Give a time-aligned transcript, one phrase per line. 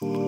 [0.00, 0.27] Oh.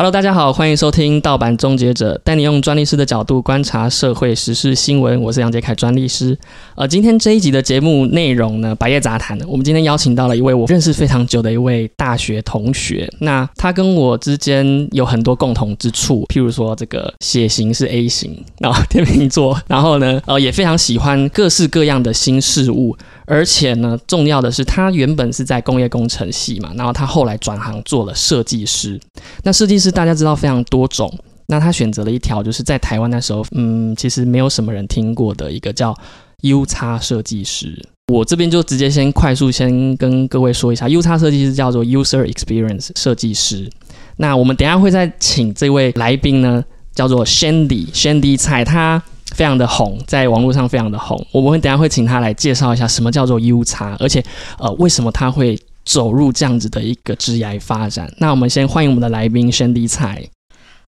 [0.00, 5.20] Hello，大家好，欢迎收听《盗版终结者》，带你用专利师的角度观察社会时事新闻。
[5.20, 6.34] 我是杨杰凯，专利师。
[6.74, 9.38] 呃，今天这一集的节目内容呢，百叶杂谈。
[9.46, 13.12] 我们今天邀请到了一位我认识非常久的一位大学同学。
[13.18, 22.96] 那他跟我之间有很多共同之处，譬如说这个血型是 A 型，然后天秤座，然后呢，呃，也非常喜欢各式各样的新事物。
[23.30, 29.00] 而且呢，重要的是，他原本是在工业工程系嘛，然后他后来转行做了设计师。
[29.44, 31.08] 那设计师大家知道非常多种，
[31.46, 35.96] 那他选择了一条就是在台湾那时候，嗯，其实没有什么人听过的一个叫
[36.42, 37.80] U 叉设计师。
[38.12, 43.70] 我这边就直接先快速先跟各位说一下，U 叉设计师叫做 User Experience 设计师。
[44.16, 49.00] 那我们等下会再请这位来宾呢，叫做 Shandy Shandy 蔡他。
[49.34, 51.24] 非常的红，在网络上非常的红。
[51.32, 54.22] 我们等下会请他来介绍一下什么叫做 U 叉，而且
[54.58, 58.12] 呃，为什么他会走入这样子的一个职业发展？
[58.18, 60.22] 那我们先欢迎我们的来宾宣迪菜。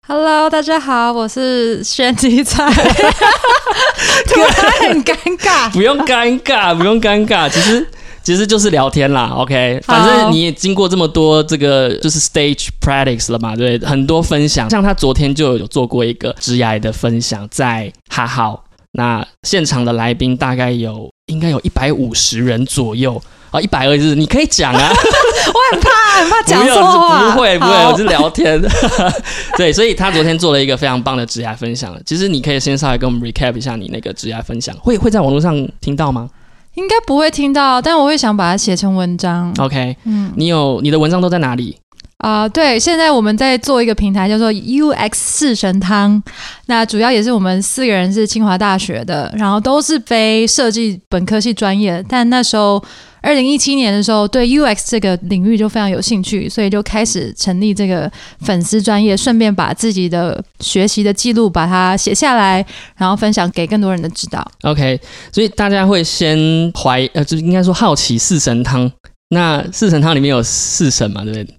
[0.07, 2.71] Hello，大家好，我是宣迪菜。
[4.29, 4.51] 突然
[4.89, 7.87] 很尴尬， 不用尴尬，不用尴尬，其实。
[8.25, 23.23] 其实就是聊天啦，OK，反正你也经过这么多这个就是 stage practice 了嘛，对，很多分享，像他昨天就有做过一个直癌的分享，在哈好，那现场的来宾大概有应该有一百五十人左右。
[23.51, 28.61] 啊，一百二十，你可以讲啊， 我很怕，很怕讲错话，不会不会，我是聊天，
[29.57, 36.29] 对，所以他昨天做了一个非常棒的直癌分享，其实你可以先稍微跟我们 recap 一下你那个直癌分享，会会在网络上听到吗？
[36.75, 39.53] 应该不会听到，但我会想把它写成文章。
[39.59, 41.77] OK，嗯，你有你的文章都在哪里？
[42.19, 46.23] 啊，对，现在我们在做一个平台，叫做 UX 四神汤。
[46.67, 52.83] 那主要也是我们四个人是清华大学的，然后都是非设计本科系专业，但那时候。
[53.25, 58.11] 二零一七年的时候，对 UX 这个领域就非常有兴趣，所以就开始成立这个
[58.41, 62.65] 粉丝专业，顺便把自己的学习的记录把它写下来，
[62.99, 64.47] 然后分享给更多人的指导。
[64.65, 65.01] OK，
[65.33, 66.39] 所以大家会先
[66.73, 68.93] 怀呃，就是应该说好奇四神汤。
[69.31, 71.55] 那四神汤里面有四神嘛，对不对？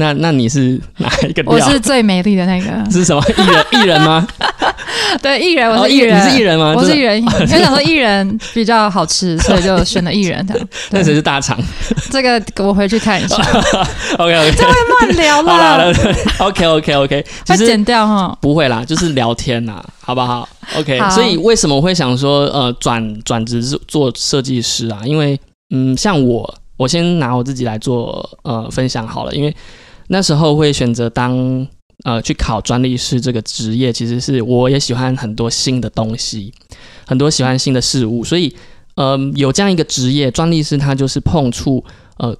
[0.00, 1.42] 那那你是哪一个？
[1.44, 2.90] 我是最美丽的那个。
[2.90, 3.82] 是什么艺人？
[3.82, 4.26] 艺人吗？
[5.20, 6.26] 对，艺人，我是艺人。
[6.26, 6.72] 你是艺人吗？
[6.74, 7.22] 我是艺人。
[7.26, 10.44] 我想说艺人比较好吃， 所以就选了艺人。
[10.90, 11.58] 那谁是大肠？
[12.10, 13.36] 这个我回去看一下。
[14.16, 14.52] OK OK。
[14.56, 15.92] 这会乱聊了。
[16.38, 17.26] OK OK OK。
[17.46, 18.36] 会剪掉哈？
[18.40, 20.98] 不会啦，就是聊天呐，好不好？OK。
[21.10, 25.00] 所以为什么会想说呃转转职做设计师啊？
[25.04, 25.38] 因为
[25.70, 29.54] 嗯，像我，我先拿我自己来做呃分享好了，因为
[30.10, 31.66] 那时候会选择当。
[32.02, 36.50] 呃，去考专利师这个职业，其实是我也喜欢很多新的东西，
[37.06, 38.56] 很多喜欢新的事物，所以，
[38.94, 41.84] 呃，有这样一个职业，专利师他就是碰触
[42.16, 42.34] 呃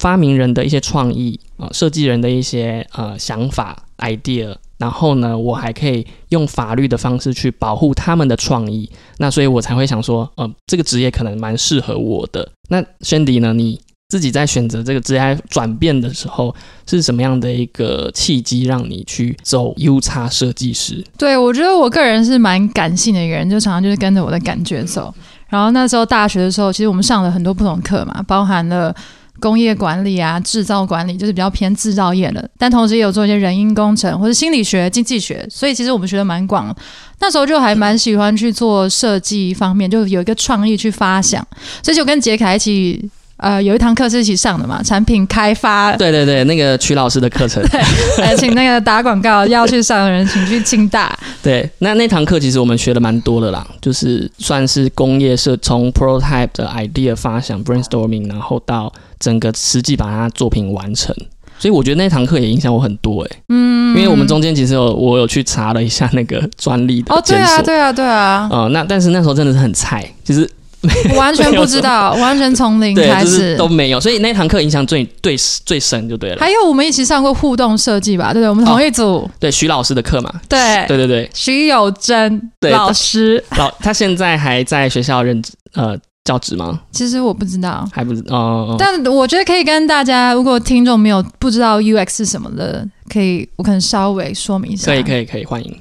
[0.00, 12.50] 发明人的一些创意啊，设计人的一些呃想法 idea，然后呢，我还可以用法律的方式去保护他们的创意，那所以我才会想说，呃，这个职业可能蛮适合我的。
[12.70, 13.78] 那轩迪呢，你？
[14.08, 16.54] 自己在选择这个职业转变的时候，
[16.86, 21.04] 是什么样的一个契机让你去走 U 叉设计师？
[21.18, 25.12] 对我觉得我个人是蛮感性的一个人，就常常就是跟着我的感觉走。
[25.48, 28.94] 然后那时候大学的时候，其实我们上了很多不同课嘛，包含了
[29.40, 32.48] 工业管理啊、制造管理，就是比较偏制造业的。
[32.56, 36.72] 但同时也有做一些人因工程或者心理学、经济学，所以其实我们学的蛮广。
[37.18, 41.44] 那时候就还蛮喜欢去做设计方面，就有一个创意去发想，
[41.82, 43.10] 所以就跟杰凯一起。
[43.38, 45.94] 呃，有一堂课是一起上的嘛，产品开发。
[45.96, 47.62] 对对对，那个曲老师的课程。
[47.68, 51.14] 对，请那个打广告要去上的人，请去清大。
[51.42, 61.14] 对，那那堂课其实我们学的蛮多的啦，就是算是工业设从 prototype 的 idea 发想 brainstorming，然后到整个实际把它作品完成。
[61.58, 63.36] 所以我觉得那堂课也影响我很多哎。
[63.50, 63.94] 嗯。
[63.96, 67.14] 因为我们中间其实有我有去查了一下那个专利的。
[67.14, 68.48] 哦，对啊，对啊，对啊。
[68.50, 70.50] 呃，那但是那时候真的是很菜，其实。
[71.16, 76.36] 完全不知道，完全从零开始都没有，所以那堂课影响最最最深就对了。
[76.38, 78.48] 还有我们一起上过互动设计吧，对不对？
[78.48, 79.28] 我们同一组。
[79.38, 86.80] 对徐老师的课嘛，对对对对，徐有贞老师， 老他现在还在学校任职呃教职吗？
[86.90, 88.74] 其实我不知道，还不知哦。
[88.78, 94.90] 但我觉得可以跟大家，如果听众没有不知道 UX 是什么的，可以我可能稍微说明一下。
[94.92, 95.76] 可以可以可以，欢迎。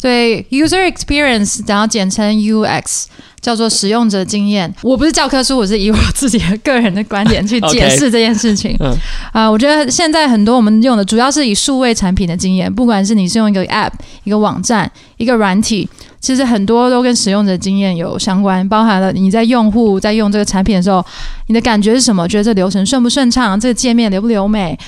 [0.00, 3.04] 对，user experience，然后简称 UX。
[3.40, 8.76] 叫做使用者经验，我不是教科书，我是以我自己的个人的观点去解释这件事情。
[9.32, 13.92] 啊，我觉得现在很多我们用的主要是以数位产品的经验，不管是你是用一个 App、
[14.24, 15.88] 一个网站、一个软体，
[16.20, 21.04] 其实很多都跟使用者经验有相关，包含了你在用户在用这个产品的时候，
[21.46, 22.28] 你的感觉是什么？
[22.28, 23.58] 觉得这流程顺不顺畅？
[23.58, 24.78] 这个界面流不流美？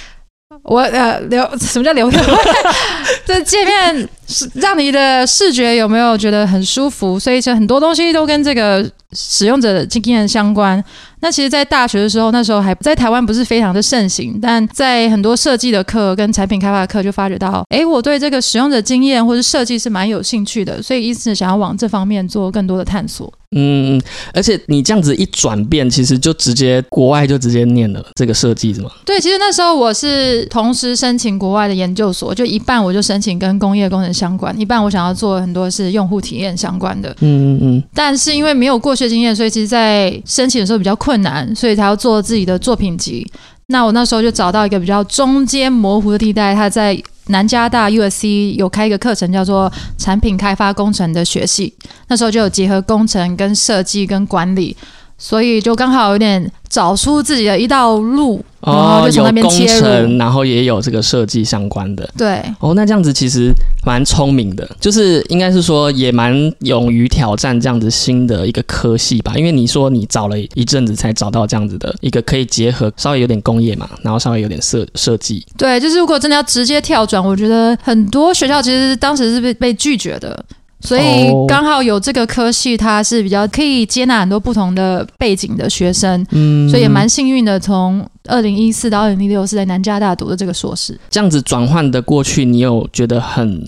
[0.65, 2.19] 我呃流 什么叫流美？
[3.25, 7.19] 这界面是让你的视觉有没有觉得很舒服？
[7.19, 10.83] 所以其实很多东西都跟这个使用者的经验相关。
[11.25, 23.33] 那其实，在大学的时候，那时候还在台湾不是非常的盛行，但在很多设计的课跟产品开发的课，就发觉到，哎，我对这个使用者经验或者设计是蛮有兴趣的，所以因此想要往这方面做更多的探索。
[23.55, 24.01] 嗯，
[24.35, 28.91] 而且你这样子一转变，其实就直接国外就直接念了这个设计是吗？
[29.05, 37.11] 对，其实那时候我是同时申请国外的研究所，就一半我就申请跟工业工程相关，一般我想要做很多是用户体验相关的。
[37.21, 37.83] 嗯嗯嗯。
[37.95, 43.27] 但是因为没有过去经验，所以其实在申请的时候比较困难，所以才要做自己的作品集。
[43.67, 47.01] 那我那时候就找到一个比较中间模糊的地带，他在。
[47.29, 51.73] 南加大 USC 有开一个课程，叫做产品开发工程的学系，
[52.09, 54.77] 那时候就有结合工程跟设计跟管理。
[55.23, 62.11] 所以就刚好有点找出自己的一道路，然后就从那边切入，然后也有这个设计相关的。
[62.19, 63.53] 对，哦，那这样子其实
[63.87, 69.35] 蛮聪明的，就是应该是说也蛮勇于挑战这样子新的一个科系吧。
[69.37, 75.47] 因为你说你找了一阵子才找到这样子的一个可以结合稍微有点工业嘛，然后稍微有点设设计。
[75.57, 80.45] 对，就是如果真的要直接跳转，我觉得很多学校其实当时是被被拒绝的。
[80.83, 87.59] 所以刚好有这个科系，它是比较可以接纳很多不同的背景的学生，嗯，所以也蛮幸运的。
[87.59, 93.65] 从二零一四到二零一六是在南加大读的这个硕士，这样子转换的过去，你有觉得很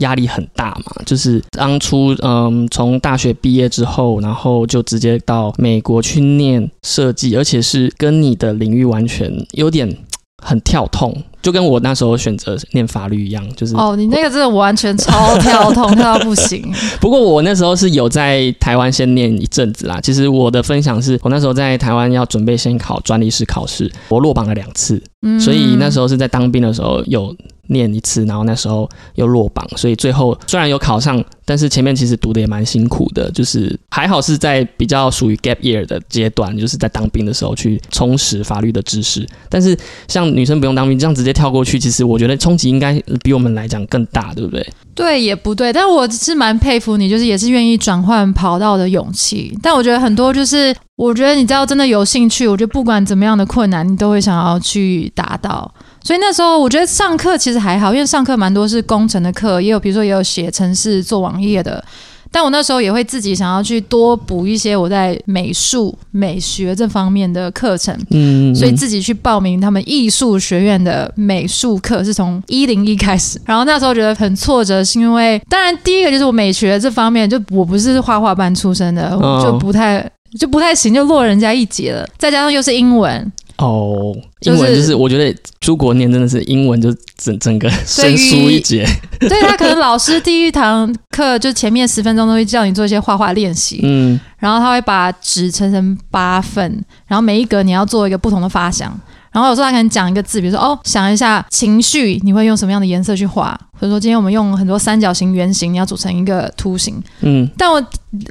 [0.00, 1.02] 压力很大吗？
[1.06, 9.96] 就是当初嗯，从大学毕业之后，然后就直接到美国去念设计，而且是跟你的领域完全有点
[10.44, 11.16] 很跳痛。
[11.48, 16.62] 就跟我那时候选择念法律一样，就是哦，你那个真的完全超跳痛， 跳到不行。
[17.00, 19.98] 不过我那时候是有在台湾先念一阵子啦。
[20.02, 25.02] 其实我的分享是我那时候在台湾要准备先考专利师考试，我落榜了两次，
[25.40, 27.34] 所以那时候是在当兵的时候有。
[27.68, 39.26] 念一次，然后那时候又落榜，所以最后虽然有考上，但是前面其实读的也蛮辛苦的，就是还好是在比较属于 gap year 的阶段，就是在当兵的时候去充实法律的知识。
[39.48, 39.76] 但是
[40.08, 44.66] 像女生不用当兵，这样直接跳过去，其实我觉得冲击应该比我们来讲更大，对不对？
[44.94, 49.56] 对，也不对，但我是蛮佩服你，就是也是愿意转换跑道的勇气。
[49.62, 55.72] 但我觉得很多就是，我觉得你知道真的有兴趣，我觉得不管怎么样的困难，你都会想要去达到。
[56.08, 61.84] 所以那时候我觉得上课其实还好，因为上课蛮多是工程的课，也有比如说也有写程式、做网页的。
[62.32, 73.38] 但我那时候也会自己想要去多补一些我在美术、美学这方面的课程，嗯，所以自己去报名他们艺术学院的美术课，是从一零一开始。
[73.44, 79.10] 然后那时候觉得很挫折，是因为当然第一个就是我美学这方面，就我不是画画班出身的，
[79.44, 80.10] 就不太
[80.40, 82.08] 就不太行，就落人家一截了。
[82.16, 83.30] 再加上又是英文。
[83.58, 88.86] 哦，英文就是我觉得出国念真的是英文就整整个生疏一截。
[89.20, 98.98] 对他可能老师第一堂课就前面十分钟都会叫你做一些画画练习，嗯，然后他会把纸拆成八份，然后每一格你要做一个不同的发想。
[99.30, 103.56] 然后有时候他可能讲一个字，比如说哦，想一下情绪，你会用什么样的颜色去画？
[103.74, 107.00] 或者说今天我们用很多三角形、圆形，你要组成一个图形。
[107.20, 107.80] 嗯，但我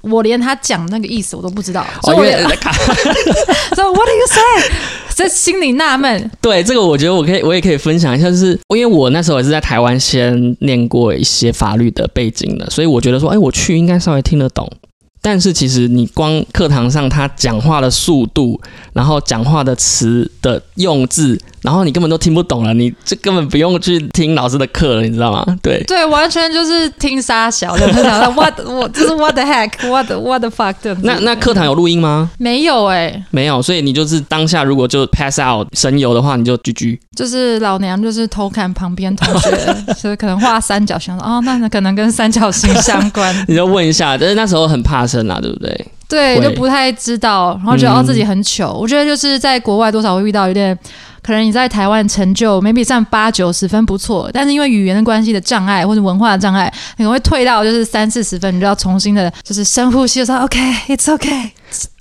[0.02, 2.74] 我连他讲那个意思我都不知道，所以我也在看。
[3.76, 4.72] So what do you say？
[5.18, 6.32] 在心里纳闷。
[6.40, 14.72] 对这个，我觉得我可以，我也可以分享一下，就是因为我那时候也是在台湾先念过一些法律的背景的，所以我觉得说，哎，我去应该稍微听得懂。
[15.20, 18.62] 但是其实你光课堂上他讲话的速度，
[18.94, 21.42] 然后讲话的词的用字。
[21.62, 25.46] 然后你根本都听不懂了，你这根本不用去听老师的课了，你知道吗？
[25.62, 30.94] 对对，完全就是听沙小的，就想到 what 我就是 what the heck，what what the fuck 的。
[31.02, 32.30] 那那课堂有录音吗？
[32.38, 37.00] 没有哎，没有，所以你就是当下如果就 pass out 神游的话，你就 GG。
[37.16, 43.36] 就是老娘就是偷看旁边同学， 所以可能画三角形，哦，那可能跟三角形相关。
[43.48, 45.88] 你就问一下，但是那时候很怕生啊，对不对？
[46.08, 48.72] 对，就不太知道，然后觉得自己很糗。
[48.74, 50.78] 我觉得就是在国外多少会遇到有点。
[51.20, 61.52] 可能你在台湾成就 maybe 占八九十分不错，但是因为语言的关系的障碍或者文化的障碍，可能会退到就是三四十分，你就要重新的，就是深呼吸，说 OK，it's OK。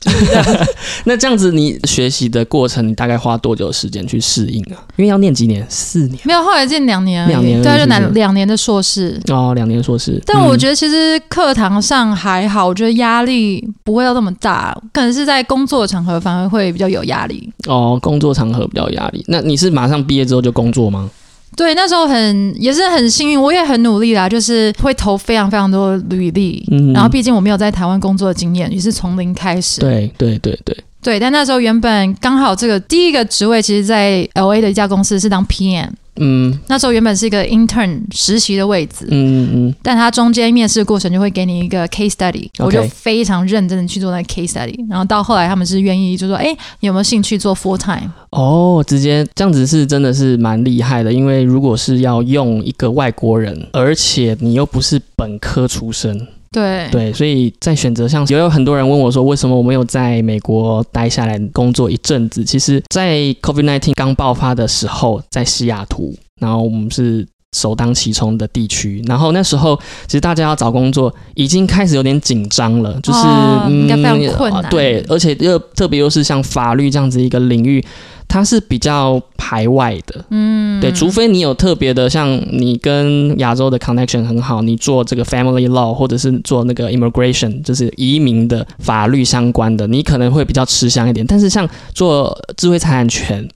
[1.04, 4.78] 那这样子，你学习的过程，你大概花多久时间去适应啊？
[4.96, 5.66] 因为要念几年？
[5.68, 6.18] 四年？
[6.25, 9.20] 没有，后来念两年，两年，对，就两两年的硕士。
[9.28, 10.23] 哦，两年硕士。
[10.25, 17.52] 但我觉得其实课堂上还好，我觉得压力不会要那么大，可能是在工作场合反而会比较有压力。
[17.66, 19.25] 哦，工作场合比较压力。
[19.26, 21.11] 那你是马上毕业之后就工作吗？
[21.55, 26.67] 对，那时候很也是很幸运，我也很努力啦，就是会投非常非常多履历。
[26.71, 29.81] 嗯然后毕竟我没有在台湾工作的经验，也是从零开始。
[29.81, 36.58] 对对对对，对，但那时候原本刚好这个第一个职位，其实在 L A 的一家公司是当 PM，嗯。
[36.68, 39.75] 那时候原本是一个 intern 实习的位置，嗯嗯嗯。
[39.82, 42.64] 但他中间面试过程就会给你一个 case study，OK。
[42.64, 48.11] 我就非常认真的去做那个 case study，然后到后来他们是愿意就说，哎，你有没有兴趣做 full time？
[48.30, 62.45] 哦，直接这样子是真的是蛮厉害的，因为如果是要用一个外国人，而且你又不是本科出身，对对，所以在选择上也有很多人问我说，为什么我没有在美国待下来工作一阵子？
[62.45, 67.26] 其实，在 COVID-19 刚爆发的时候，在西雅图，然后我们是。
[67.53, 69.75] 首当其冲的地区，然后那时候
[70.07, 77.83] 其实大家要找工作已经开始有点紧张了，就是、哦应该非常困难啊对，而且又特别又是像法律这样子一个领域，
[78.28, 91.25] 它是比较排外的，嗯，对，除非你有特别的，像你跟亚洲的 connection 很好，你做这个 family law 或者是做那个 immigration，就是移民的法律相关的，你可能会比较吃香一点。
[91.26, 93.49] 但是像做智慧财产权，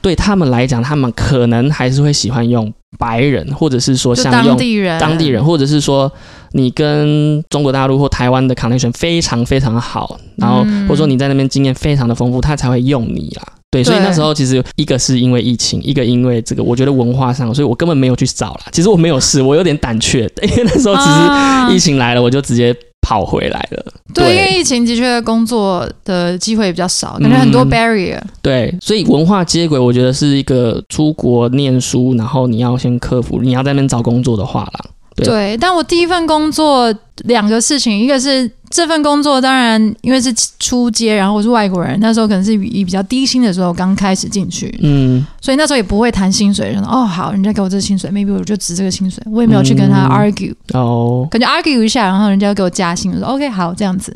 [0.00, 6.10] 对他们来讲，他们可能还是会喜欢用白人，或者是说像用当地人，当地人，或者是说
[6.52, 13.42] 你跟中国大陆或台湾的 connection 非常非常好，然后嗯或者说你在那边经验非常的丰富，他才会用你啦。
[13.82, 18.62] 对，所以那时候其实一个是因为疫情，一个因为这个，我觉得文化上，所以我根本没有去找啦。
[18.72, 23.84] 其实我没有试，我有点胆怯，因为那时候只是啊疫情来了，我就直接跑回来了。
[24.14, 28.20] 对，因为疫情的确工作的机会也比较少，感觉很多嗯 barrier。
[28.40, 34.80] 对，所以文化接轨，我觉得是一个出国念书，然后你要先克服，你要在那边找工作的话啦。
[35.16, 35.26] 对。
[35.26, 36.94] 对，但我第一份工作
[37.24, 50.10] 两个事情，一个是这份工作，当然因为是初阶，然后我是外国人，那时候可能是以比较低薪的时候刚开始进去，嗯，所以那时候也不会谈薪水，就说哦好，人家给我这个薪水，maybe 我就值这个薪水，我也没有去跟他嗯。
[50.10, 54.14] argue，、哦，感觉 argue 一下，然后人家给我加薪，我说 OK 好这样子。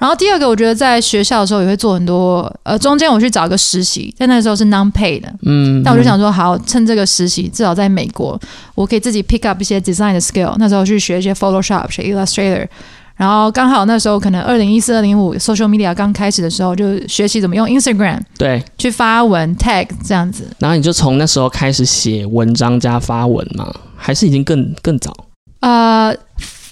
[0.00, 8.40] 然后第二个，我觉得在学校的时候也会做很多，呃，中间我去找一个实习，但那时候是 non pay 的，嗯，但我就想说，好，趁这个实习，至少在美国，
[8.74, 10.54] 我可以自己 pick up 一些 design 的 skill。
[10.58, 12.66] 那时候去学一些 Photoshop、学 Illustrator，
[13.14, 20.44] 然后刚好那时候可能二零一四、二零一五 social media 刚开始的时候，就学习怎么用 Instagram 对，去发文 tag 这样子。
[20.58, 25.14] 然后你就从那时候开始写文章加发文嘛，还是已经更更早？
[25.60, 26.16] 呃，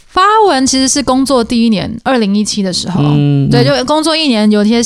[0.09, 4.81] 发文其实是工作第一年，二零一七的时候，嗯，对，就工作一年，有些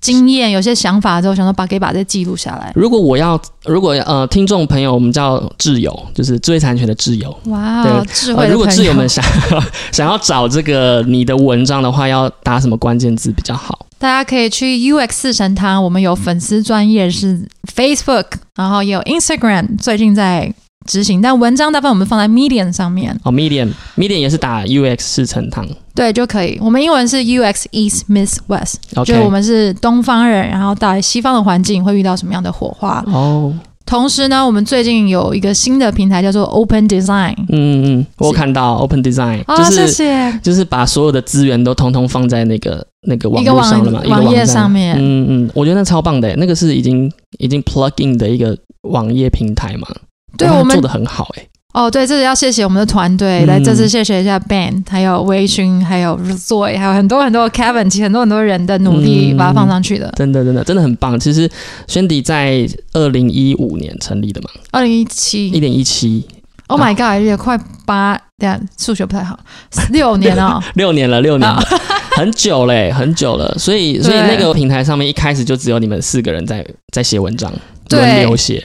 [0.00, 2.70] 经验、有些想法之后，想说把可以把这记录下来。
[2.74, 7.36] 如果我要，如果呃，听众朋友，我们叫挚友，就是智慧产权的挚友。
[7.46, 9.24] 哇，对呃，智慧的如果挚友们想
[9.92, 13.86] 想要找这个你的文章的话，要打什么关键字比较好？
[13.98, 20.52] 大家可以去 UX 四神汤，我们有粉丝专业是 Facebook，然后也有 Instagram，最近在
[20.86, 25.66] 执行，但文章大部分我们放在 Medium 上面，哦，Medium，Medium 也是打 UX 四成堂。
[25.94, 26.58] 对就可以。
[26.60, 33.02] 我们英文是 UX East Miss West，OK，就是我们是东方人，然后到西方的环境会遇到什么样的火花。
[33.06, 33.54] 哦，
[33.86, 40.40] 同时呢，我们最近有一个新的平台叫做 Open Design，嗯嗯，我有看到 Open Design，啊、就是谢谢。
[40.42, 49.96] 就是把所有的资源都通通放在那个那个网络上了嘛，一个网页上面嗯嗯，我觉得那超棒的，那个是已经已经 plug in 的一个网页平台嘛，哇
[50.36, 53.46] 对我们做的很好哎，哦，对，这里要谢谢我们的团队，嗯。
[53.46, 59.36] 来这次谢谢一下 Ben，还有微醺，还有 Zoe，还有很多很多 Kevin，其实很多很多人的努力嗯。
[59.36, 60.10] 把它放上去的。
[60.16, 61.20] 真的真的真的很棒。
[61.20, 61.50] 其实
[61.86, 65.48] 轩迪在二零一五年成立的嘛，二零一七。
[65.48, 66.26] 一七点一七
[66.68, 69.38] ，Oh my God，也快八，等下数学不太好，
[69.92, 70.62] 六年哦。
[70.74, 71.62] 六年了，六年了，
[72.16, 73.54] 很久嘞，很久了。
[73.58, 77.52] 所以所以那个平台上面一开始就只有你们四个人在在写文章，
[77.86, 78.00] 对。
[78.00, 78.64] 轮流写。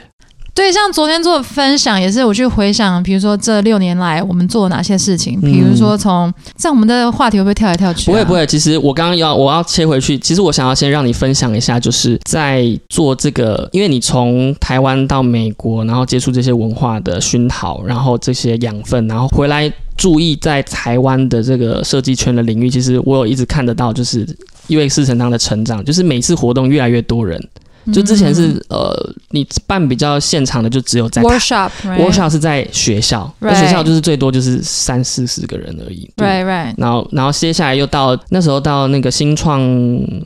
[0.53, 8.05] 对，像昨天做的分享也是，我去回想，比如说这六年来我们做了哪些事情，嗯比如说从这样我们的话题会不会跳来跳去、啊？
[8.05, 24.27] 不会不会，其实我刚刚要我要切回去，其实我想要先让你分享一下，就是在做这个，因为你从台湾到美国，然后接触这些文化的熏陶，然后这些养分，然后回来注意在台湾的这个设计圈的领域，其实我有一直看得到，就是
[24.67, 27.41] 因为四成堂的成长，就是每次活动越来越多人，
[27.91, 28.93] 就之前是、呃，
[29.29, 36.09] 你办比较现场的，就只有在台嗯 workshop，right？workshop 是在学校，那 Right 学校就是最多就是三四十个人而已。
[36.15, 39.61] 对 right 然后，然后接下来又到那时候到那个新创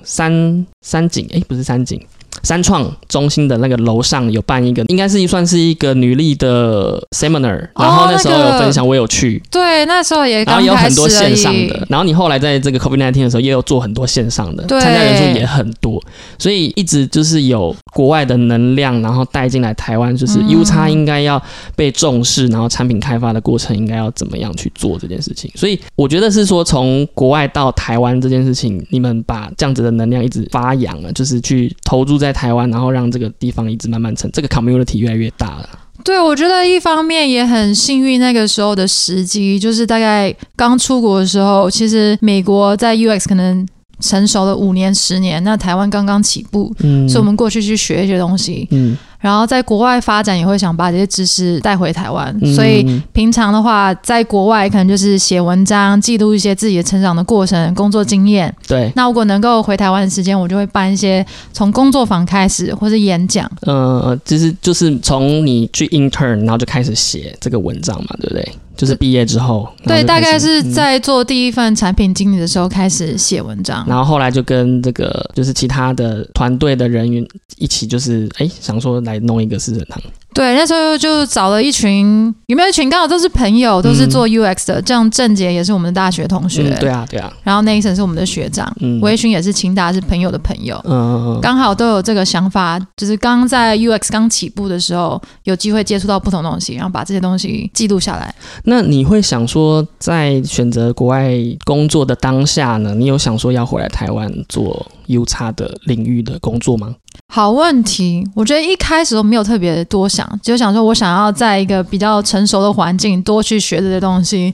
[0.04, 2.02] 三三井，哎，不是三井，
[2.46, 9.42] 三创中心的那个楼上有办一个，应该是算是一个女力的 seminar，然后那时候有分享，我有去。
[9.50, 16.02] 对，那时候也然后也有很多线上的，然后你后来在这个 COVID nineteen 的时候，也有做很多线上的，参加人数也很多，
[16.38, 21.42] 所以一直就是有国外的能量，然后带进来台湾，就是 U 叉应该要
[21.76, 25.50] 被重视，然后产品开发的过程应该要怎么样去做这件事情。
[25.56, 35.70] 所以我觉得是说，从国外到台湾这件事情，你们把这样子的能量一直发扬了，就是去投注在台湾，然后让这个地方一直慢慢成这个 community 越来越大了。
[36.04, 43.66] 对，我觉得一方面也很幸运，那个时候的时机就是大概刚出国的时候，其实美国在 UX 可能
[44.02, 48.98] 成熟了五年、十年，那台湾刚刚起步，嗯，所以我们过去去学一些东西，嗯。
[49.26, 58.56] 然后在国外发展也会想把这些知识带回台湾，所以平常的话，在国外可能就是写文章，记录一些自己的成长的过程、工作经验。
[58.68, 63.50] 对，那如果能够回台湾的时间，我就会办一些从工作坊开始，或是演讲。
[63.66, 68.48] 嗯，其实就是从你去 intern，然后就开始写这个文章嘛，对不对？
[68.76, 77.26] 就是毕业之后，对，大概是在做第一份产品经理的时候开始写文章，然后后来就跟这个就是其他的团队的人员
[77.58, 80.02] 一起，就是哎想说来弄一个四神汤。
[80.36, 87.32] 对，那时候就找了一群，有没有一群刚好都是朋友，都是做 UX 的，这样郑杰也是我们的大学同学，对啊，对啊。
[87.42, 88.70] 然后 Nathan 是我们的学长，
[89.02, 98.36] 维勋也是清大是朋友的朋友，嗯嗯嗯，刚好都有这个想法，就是刚在 UX 刚起步的时候，有机会接触到不同东西，然后把这些东西记录下来。
[98.66, 101.32] 那你会想说，在选择国外
[101.64, 106.96] 工作的当下呢，你有想说要回来台湾做 U 叉的领域的工作吗？
[107.34, 114.54] 好问题，我觉得一开始都没有特别多想，就想说我想要在一个比较成熟的环境多去学这些东西，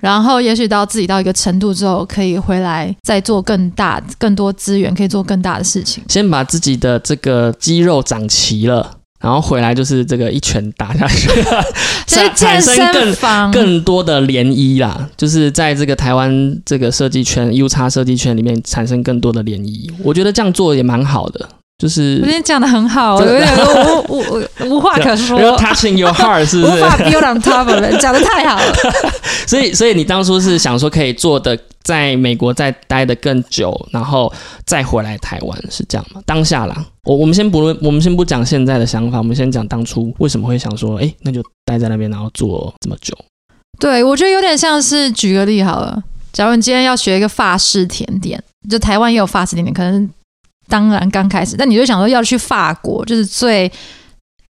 [0.00, 6.02] 然后也许到自己到一个程度之后，可以回来再做更大、更多资源，可以做更大的事情。
[6.08, 11.28] 先把自己的这个肌肉长齐了，然后回来就是这个一拳打下去，
[12.06, 19.90] 产生更更多的涟漪啦，就是在这个台湾这个设计圈、U 叉设计圈里面产生更多的涟漪。
[20.02, 21.46] 我觉得这样做也蛮好的。
[21.80, 23.48] 就是我觉得讲的很好，有点
[24.10, 25.40] 无无无话可说。
[25.56, 26.74] Touching your heart 是不是？
[26.76, 28.72] 无法 build on top of it，讲的太好了。
[29.46, 34.30] 所以，所以你当初是想说可以做的，在美国再待的更久，然后
[34.66, 36.20] 再回来台湾，是这样吗？
[36.26, 43.16] 当下啦，我我们先不论，我们先不讲现在的想法，我们先讲当初为什么会想说，哎，那就待在那边，然后做这么久。
[43.78, 50.10] 对，我觉得有点像是举个例好了，假如你今天要学一个法式甜点，就台湾也有法式甜点，可能。
[50.70, 53.70] 当然，刚开始，但你就想说要去法国，就是最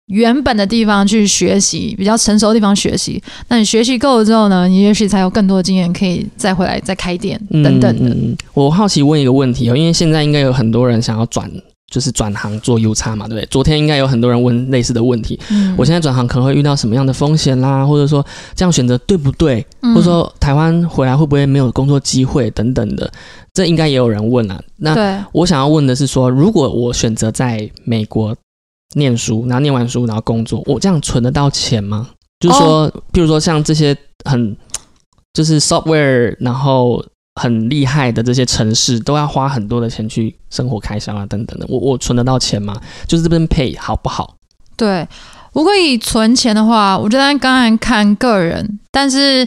[0.09, 3.23] 原本的地方去学习，比较成熟的地方学习。
[3.46, 8.37] 那你学习够了之后呢，你也许才有更多的经验，可以再回来再开店等等的。
[8.53, 11.49] 我好奇问一个问题哦，因为现在应该有很多人想要转，
[11.90, 13.46] 就是转行做 U 叉嘛，对不对？
[13.46, 15.38] 昨天应该有很多人问类似的问题。
[15.50, 17.85] 嗯我现在转行可能会遇到什么样的风险啦？
[17.85, 18.24] 或者说
[18.55, 19.66] 这样选择对不对？
[19.81, 23.12] 或者说台湾回来会不会没有工作机会等等的？
[23.53, 24.62] 这应该也有人问啊。
[24.76, 28.35] 那我想要问的是说，如果我选择在美国
[28.94, 32.09] 念书，然后念完书然后工作，我这样存得到钱吗？
[32.38, 34.57] 就是说，譬如说像这些很
[35.33, 41.66] 就是 software，然后很厉害的这些城市，都要花很多的钱去生活开销啊等等的。
[41.69, 42.75] 我我存得到钱吗？
[43.07, 44.37] 就是这边 pay 好不好？
[44.77, 45.07] 对，
[45.53, 49.47] 如果以存钱的话，我觉得当然看个人，但是。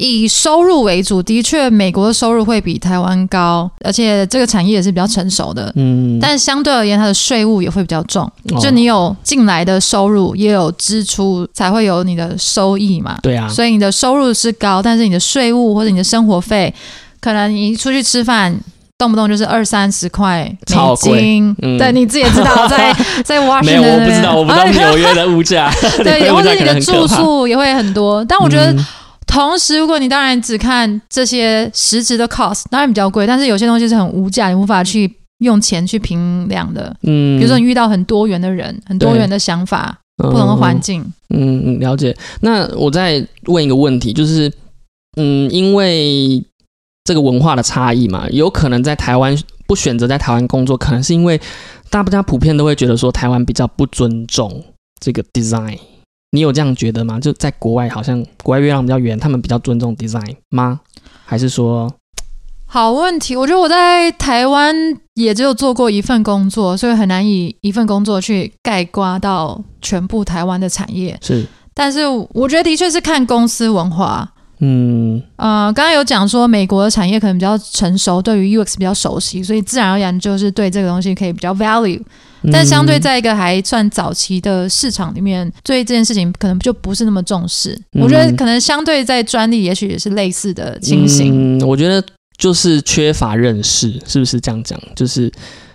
[0.00, 5.72] 以收入为主，的确，美国的收入会比台湾高，而且这个产业也是比较成熟的。
[5.74, 8.30] 嗯，但相对而言，它的税务也会比较重。
[8.60, 13.18] 就你有进来的收入，也有支出，才会有你的收益嘛。
[13.22, 16.72] 对啊，所以你的收入是高，但是你的税务或者你的生活费，
[17.20, 18.58] 可能你出去吃饭，
[18.96, 21.54] 动不动就是二三十块美金。
[21.78, 22.92] 对，你自己也知道，在
[23.24, 25.70] 在 Washington，没有，我不知道，我不知道纽约的物价。
[26.02, 28.74] 对，或者你的住宿也会很多，但我觉得。
[29.30, 33.26] 同时，如果你当然只看这些实质的 cost，当然比较贵。
[33.26, 35.08] 但是有些东西是很无价，你无法去
[35.40, 36.96] 用钱去评量的。
[37.02, 41.04] 嗯，比如说你遇到很多元的人，很多元的想法，不同的环境。
[41.28, 42.16] 嗯，了解。
[42.40, 44.50] 那我再问一个问题，就是，
[45.18, 46.42] 嗯，因为
[47.08, 49.34] 这个文化的差异嘛，有可能在台湾
[49.66, 51.40] 不选择在台湾工作，可能是因为
[51.88, 54.62] 大家普遍都会觉得说台湾比较不尊重
[55.00, 55.78] 这个 design。
[56.32, 57.18] 你有这样觉得吗？
[57.18, 60.80] 就在国外，好像国外月亮比较圆，他们比较尊重 design 吗？
[61.24, 61.90] 还是说？
[62.66, 64.76] 好问题，我觉得我在台湾
[65.14, 71.18] 也只有做过一份工作，所以很难以一份工作去概括到全部台湾的产业。
[71.22, 74.30] 是，但是我觉得的确是看公司文化。
[74.60, 82.00] 嗯，呃，刚刚有讲说美国的产业可能比较成熟，对于 UX 比较熟悉，所以自然而然就是对这个东西可以比较 value。
[82.52, 87.76] 但相对在一个还算早期的市场里面，对这件事情可能就不是那么重视。
[87.94, 91.58] 嗯我觉得可能相对在专利，也许也是类似的情形。
[91.58, 92.00] 嗯，我觉得
[92.36, 94.80] 就是缺乏认识，是不是这样讲？
[94.94, 95.30] 就是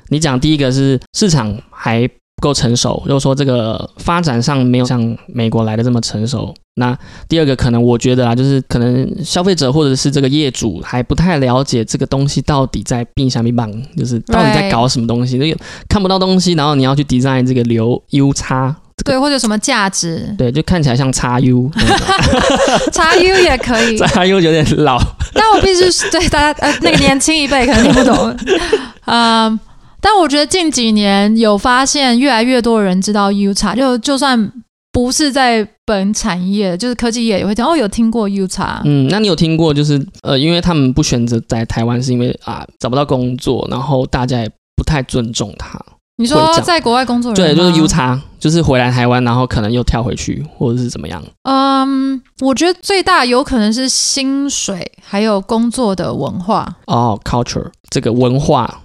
[0.07, 6.53] 你讲第一个是市场还不够成熟，又说这个发展上没有像美国来的这么成熟。
[6.75, 6.97] 那
[7.29, 18.75] 第二个可能我觉得啊，就是可能消费者或者是这个业主还不太了解这个东西到底在并下面棒，就是到底在搞什么东西，那个看不到东西，然后你要去 design 这个流 U 叉。
[19.05, 21.69] 对，或者什么价值对，就看起来像叉 U，
[22.91, 23.97] 叉 U 也可以。
[24.07, 24.99] 叉 U 有点老，
[25.33, 28.37] 但我必须是对大家呃那个年轻一辈可能听不懂，
[29.05, 29.59] 嗯。
[30.03, 34.51] 但我觉得近几年有发现越来越多人知道 U 叉，就就算
[34.91, 38.81] 不是在本产业，就是科技业也会讲哦，有听过 U 叉。
[38.83, 45.79] 嗯，那你有听过就是呃，因为他们不选择在台湾，是因为啊找不到工作，然后大家也不太尊重他。
[46.17, 51.23] 你说在国外工作人对，就是吗 U 叉，就是回来台湾，然后可能又跳回去，或者是怎么样。
[51.43, 56.75] 嗯，我觉得最大有可能是薪水，还有工作的文化。
[56.85, 58.81] 哦，culture 这个文化，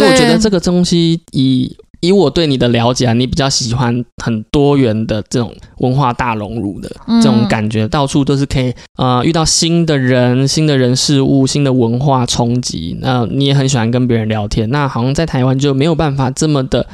[0.00, 12.96] 因为我觉得这个东西以以我对你的了解啊，你比较喜欢很多元的这种文化大融入的嗯这种感觉，到处都是可以呃遇到新的人、新的人事物、新的文化冲击。
[13.00, 16.86] 那你也很喜欢跟别人聊天，那好像在台湾就没有办法这么的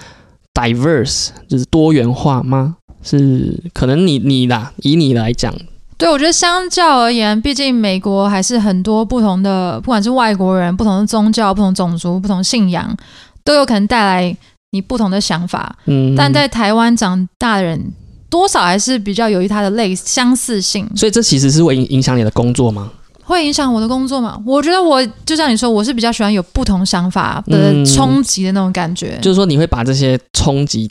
[0.53, 2.77] diverse，就是多元化吗？
[3.03, 5.55] 是可能你你啦，以你来讲，
[5.99, 12.95] 对，我觉得相较而言，毕竟美国还是很多不同的，不管是外国人、不同的宗教、不同种族、不同信仰，
[13.43, 14.37] 都有可能带来
[14.73, 15.75] 你不同的想法。
[15.87, 17.93] 嗯，但在台湾长大的人，
[18.29, 22.91] 多少还是比较有于它的类相似性，所以这其实是会影影响你的工作吗？
[23.25, 24.41] 会影响我的工作吗？
[24.47, 29.19] 我觉得我就像你说，我是比较喜欢有不同想法的嗯冲击的那种感觉。
[29.21, 30.89] 就是说你会把这些冲击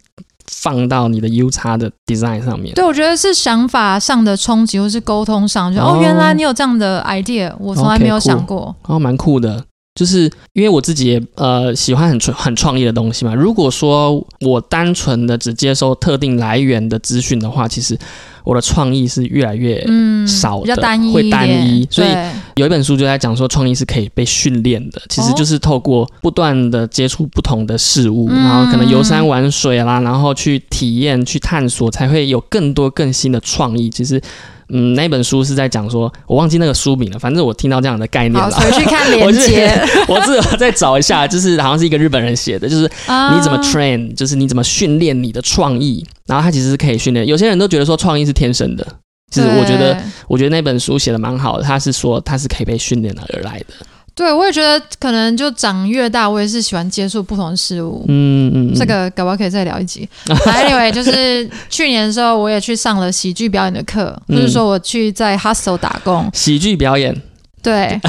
[0.52, 2.74] 放到你的 U 叉的 design 上面。
[2.76, 8.76] 对，我觉得是想法上的冲击，或是沟通上，就哦哦原来你有这样的 idea，我从来没有想过。
[8.84, 9.64] 哦，蛮酷的。
[9.96, 13.34] 就是因为我自己也呃喜欢很创很创意的东西嘛。
[13.34, 17.98] 如果说我单纯的只接收特定来源的资讯的话，其实
[18.46, 20.76] 我的创意是越来越嗯，少的
[21.12, 22.08] 会单一所以
[22.56, 25.34] 有一本书就在讲说，创意是可以被训练的，其实哦。
[25.36, 28.36] 就是透过不断的接触不同的事物，嗯。
[28.44, 33.90] 然后可能游山玩水啦，然后去体验、去探索，才会有更多更新的创意。
[33.90, 34.22] 其实，
[34.70, 38.56] 嗯，那本书是在讲说，我忘记那个书名了，反正我听到这样的概念好，了。
[38.58, 39.70] 回去看连 我是接。
[40.08, 47.26] 我自己再找一下，就是好像是一个日本人写的，就是你怎么啊 train，就是你怎么训练你的创意，然后它其实是可以训练。
[47.28, 48.86] 有些人都觉得说创意是天生的，
[49.32, 53.74] 其实我觉得我觉得那本书写的蛮好的，他是说它是可以被训练而来的。
[54.16, 58.06] 对，我也觉得可能就长越大，我也是喜欢接触不同的事物。
[58.08, 60.08] 嗯嗯，嗯这个搞不好可以再聊一集。
[60.26, 66.30] anyway，就是去年的时候，我也去上了喜剧表演的课，嗯就是说我去在 hustle 打工。
[66.34, 67.14] 喜剧表演，
[67.62, 68.00] 对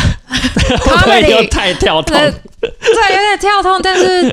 [0.79, 4.33] 会不会又 Comedy 太跳痛对，对，有点跳痛，但是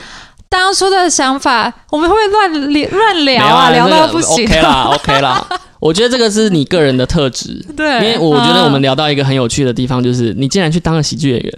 [0.53, 4.45] 当初的想法，我们会不会乱聊乱聊啊，聊到不行。
[4.45, 5.47] OK 啦， OK 啦。
[5.79, 11.53] 我觉得这个是你个人的特质，对，因为我觉得我们嗯聊到一个很有趣的地方，就是你竟然去当了喜剧演员，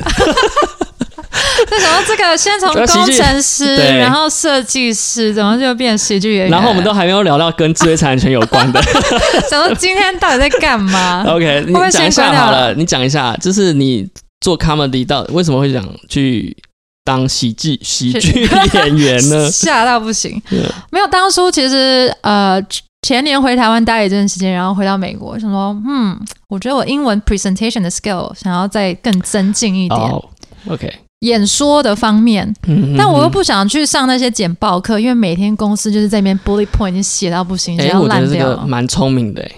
[1.70, 6.52] 就想到这个，先从工程师， 然后设计师，怎么就变喜剧演员？
[6.52, 8.82] 然后我们都还没有聊到跟智慧财产权有关的。
[9.52, 14.08] 想说今天到底在干嘛？OK，你讲一下好了，你讲一下，就是你
[14.40, 16.56] 做 comedy 到为什么会想去
[17.06, 18.42] 当喜剧喜剧
[18.74, 19.48] 演员呢？
[19.54, 20.42] 吓到不行。
[20.50, 20.60] 对。
[20.92, 22.62] 没有，当初其实呃
[23.04, 30.26] 前年回台湾待了一段时间，然后回到美国，想说嗯，我觉得我英文 presentation 的 skill 想要再更增进一点，哦
[30.68, 39.52] ，OK，演说的方面，嗯但我又不想去上那些简报课，因为每天公司就是在那边 bullet point 已经写到不行，要烂掉蛮聪明的、哎，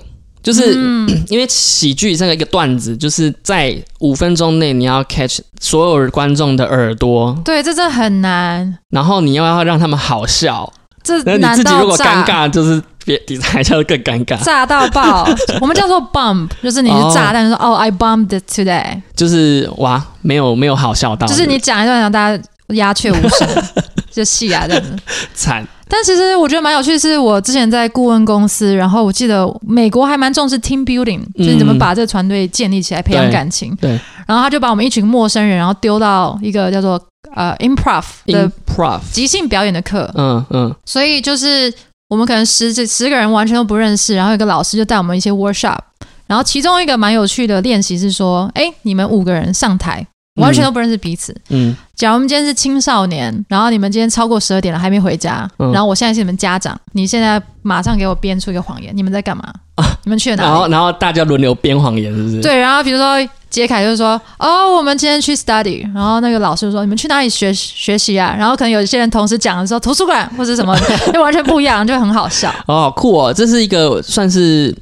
[0.47, 10.71] 就是、嗯， 因为喜剧这个一个段子，就是在五分钟内你要 catch 所有观众的耳朵，对，这真的很难，然后你又要让他们好笑，
[11.03, 15.27] 这那你难自己如果尴尬，就是别底台下就更尴尬，炸到爆。
[15.59, 23.45] 我们叫做 bump，就是你是炸弹，就说哦，I bumped today，就是哇，没有没有好笑到，就是你讲一段，然后大家鸦雀无声，
[24.17, 24.83] 就戏啊这样。
[24.83, 24.95] 子。
[25.33, 33.75] 惨，但其实我觉得蛮有趣，是我之前在顾问公司，然后我记得美国还蛮重视 team building，就是怎么把这个团队建立起来，培养感情。
[33.75, 33.91] 对
[34.25, 37.01] 然后他就把我们一群陌生人，然后丢到一个叫做
[37.33, 40.75] 呃 improv 的，improv，即兴表演的课，嗯嗯。
[40.85, 41.73] 所以就是
[42.09, 45.77] 我们可能十这十个人完全都不认识，然后有个老师就带我们一些 workshop，
[46.25, 51.33] 然后其中一个蛮有趣的练习是说，哎，你们五个人上台，完全都不认识彼此。
[51.49, 59.51] 嗯假如我们今天是青少年，然后你们今天超过十二点了还没回家，嗯然后我现在是你们家长，你现在马上给我编出一个谎言，你们在干嘛？
[60.05, 60.71] 你们去了然后哪里？
[60.73, 63.15] 然后大家轮流编谎言，是不是？，对，然后比如说
[63.49, 70.77] 杰凯就是说：“哦，我们今天去 study。”然后那个老师就说：“你们去哪里学学习啊？”然后可能有些人同时讲的时候，图书馆或者什么，
[71.11, 72.49] 就完全不一样，就很好笑。
[72.67, 74.75] 哦，好酷哦，这是一个算是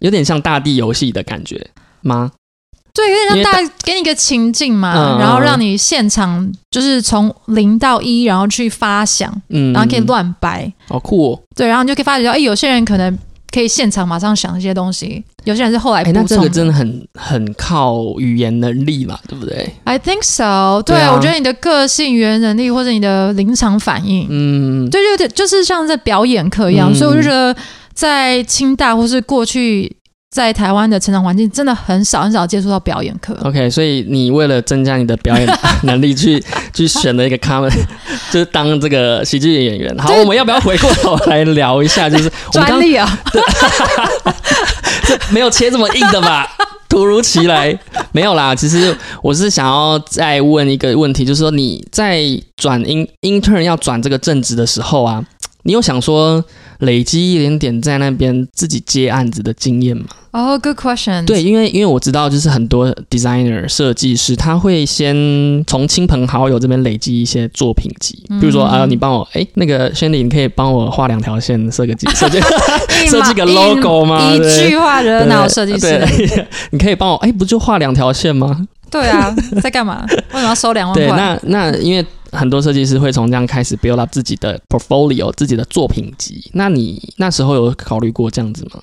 [0.00, 1.64] 有点像大地游戏的感觉
[2.02, 2.30] 吗？
[2.98, 10.70] 对，有点因为像大给你一个情境嘛，嗯然后让你现场就是从零到一，然后去发想，嗯，然后可以乱掰。
[10.88, 11.40] 好酷哦。
[11.54, 13.16] 对，然后你就可以发觉到，哎，有些人可能
[13.52, 20.96] 可以现场马上想一些东西，有些人是后来哎，那这个真的很很靠语言能力嘛，对不对？I think so 对。
[20.96, 27.54] 对啊我觉得你的个性、语言能力或者你的临场反应，嗯，对，就就是像在表演课一样，嗯所以我就觉得
[27.94, 29.94] 在清大或是过去
[30.30, 33.34] 在台湾的成长环境，真的很少很少接触到表演课。
[33.44, 35.48] OK，所以你为了增加你的表演
[35.84, 36.42] 能力去，
[36.74, 37.80] 去选了一个 comedy，
[38.30, 39.96] 就是当这个喜剧演员。
[39.98, 42.10] 好，我们要不要回过头来聊一下？
[42.10, 43.18] 就是专利啊，
[45.32, 46.46] 没有切这么硬的吧？
[46.90, 47.78] 突如其来，
[48.12, 48.54] 没有啦。
[48.54, 52.22] 其实我是想要再问一个问题，就是说你在
[52.56, 55.24] 转 in intern 要转这个正职的时候啊，
[55.62, 56.42] 你有想说
[56.78, 60.04] 累积一点点在那边自己接案子的经验嘛？
[60.30, 61.24] 哦、g o o d question。
[61.24, 65.16] 对，因为因为我知道，就是很多 designer 设计师，他会先
[65.66, 74.32] 从亲朋好友这边累积一些作品集，比如说啊、你帮我，哎，那个 Shandy，你可以帮我画两条线，设个几 设计一设计个 logo 吗？
[74.32, 75.80] 一对句话惹恼设计师。
[75.80, 78.66] 对， 你可以帮我，哎，不就画两条线吗？
[78.90, 80.02] 对啊，在干嘛？
[80.08, 81.16] 为什么要收两万对，块？
[81.16, 81.38] 那
[81.70, 86.50] 那因为很多设计师会从这样开始 build up 自己的 portfolio，自己的作品集。
[86.54, 88.82] 那你那时候有考虑过这样子吗？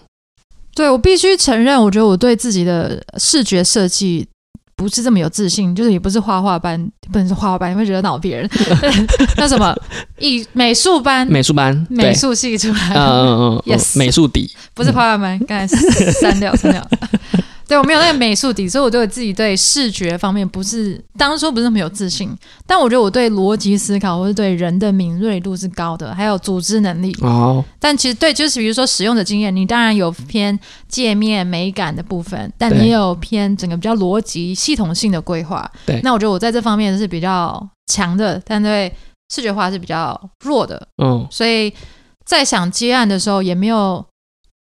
[0.75, 4.27] 对我必须承认，我觉得我对自己的视觉设计
[4.75, 6.77] 不是这么有自信，就是也不是画画班，
[7.11, 8.49] 不能是画画班，你会惹恼别人。
[9.37, 9.73] 那什么
[10.19, 15.77] 艺美术班、美术班，美，术系出来嗯，嗯嗯嗯 Yes 美术底，不是画画班，刚才
[16.11, 16.85] 删掉删掉。
[17.67, 22.29] 对我没有那个美术底，所以我对我自己对视觉方面不是当初不是那么有自信，
[22.67, 27.15] 但我觉得我对逻辑思考或者对人的敏锐度是高的，还有组织能力。
[27.21, 35.69] 哦，但其实对，就是比如说使用的经验，你当然有偏界面美感的部分，但你也有偏整个比较逻辑系统性的规划。
[35.85, 38.93] 对那我觉得我在这方面是比较强的，但对
[39.33, 41.73] 视觉化是比较弱的，嗯所以
[42.25, 44.05] 在想接案的时候也没有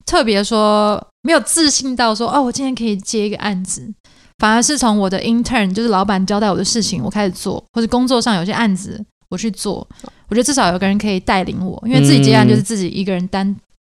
[0.06, 3.92] 特别说没有自信到说哦，我今天可以接一个案子。
[4.38, 9.86] 反而是从我的 intern，就是老板交代我的事情，我开始做，或者工作上有些案子我去做。
[10.28, 13.54] 我觉得至少有个人可以带领我，因为自己接案就是自己一个人单、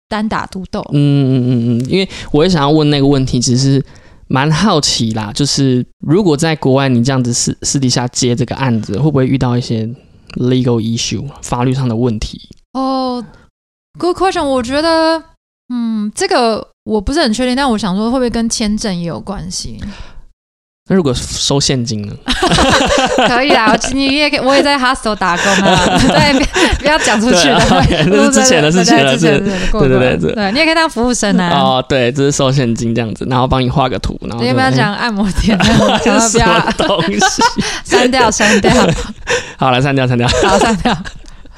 [0.09, 0.81] 单打独斗。
[0.93, 3.85] 嗯嗯嗯嗯，因为我也想要问那个问题，只是
[4.27, 9.87] 蛮好奇啦，就是如果在国外你这样子私私底下接这个案子，会不会遇到一些
[10.39, 12.41] legal issue 法律上的问题？
[12.73, 13.25] 哦、
[13.97, 14.43] g o o d question。
[14.43, 15.23] 我觉得，
[15.73, 19.81] 嗯，这个我不是很确定，但我想说会不会跟签证也有关系？
[20.91, 22.13] 那如果收现金呢？
[23.29, 25.97] 可以啊，你也可以，我也在 hostel 打工啊。
[26.09, 29.89] 对，不不要讲出去对啊的，， OK，那是之前的事情了对对对之前的事情过过
[30.35, 31.51] 对你也可以当服务生啊。
[31.55, 35.57] 哦，对，这是收现金这样子，然后帮你画个图，然后对要不要就讲按摩店？
[35.57, 37.43] 不什么要东西？
[37.85, 38.73] 删掉，删掉，
[39.57, 40.29] 好了，删掉删掉。
[40.43, 40.93] 好删掉。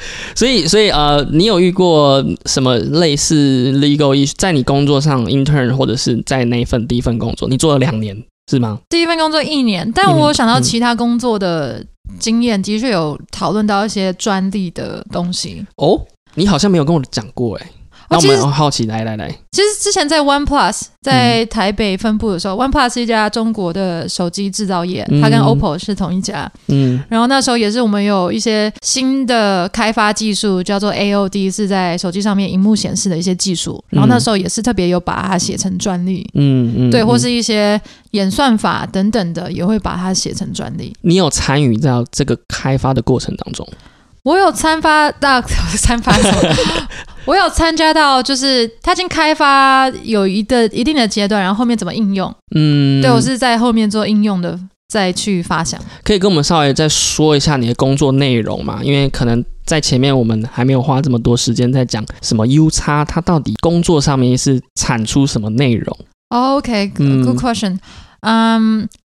[0.34, 4.32] 所以，所以呃，你有遇过什么类似 legal issue？
[4.36, 8.16] 在你工作上 intern 或者是在那一份第一份工作，你做了两年
[8.50, 8.78] 是吗？
[8.88, 11.84] 第一份工作一年，但我想到嗯其他工作的
[12.18, 15.64] 经验，的确有讨论到一些专利的东西。
[15.76, 16.00] 哦，
[16.34, 17.66] 你好像没有跟我讲过哎。
[18.08, 26.50] 那我们哦其实很好奇，来来来，其实之前在 OnePlus 在台北分部的时候、o n e p l u s 是一家中国的手机制造业，嗯它跟 OPPO 是同一家。
[26.68, 33.82] 嗯然后那时候也是我们有一些新的开发技术，叫做 AOD，是在手机上面荧幕显示的一些技术。
[33.90, 37.80] 然后那时候也是特别有把它写成专利，嗯嗯，对，嗯或是一些
[38.12, 40.92] 演算法等等的，也会把它写成专利。
[41.02, 43.66] 你有参与到这个开发的过程当中？
[44.24, 46.54] 我有参发到参发什么？
[47.26, 52.34] 我有参加到，就是它已经开发有一个一定的阶段，然后后面怎么应用？
[52.54, 54.58] 嗯，对我是在后面做应用的，
[54.88, 55.80] 再去发想。
[56.02, 58.80] 可以跟我们稍微再说一下你的工作内容嘛？
[58.82, 67.70] 因为可能在前面我们还没有花这么多时间在讲什么 U 叉，它到底工作上面是产出什么内容？OK，good、嗯 question。
[67.70, 67.80] 嗯，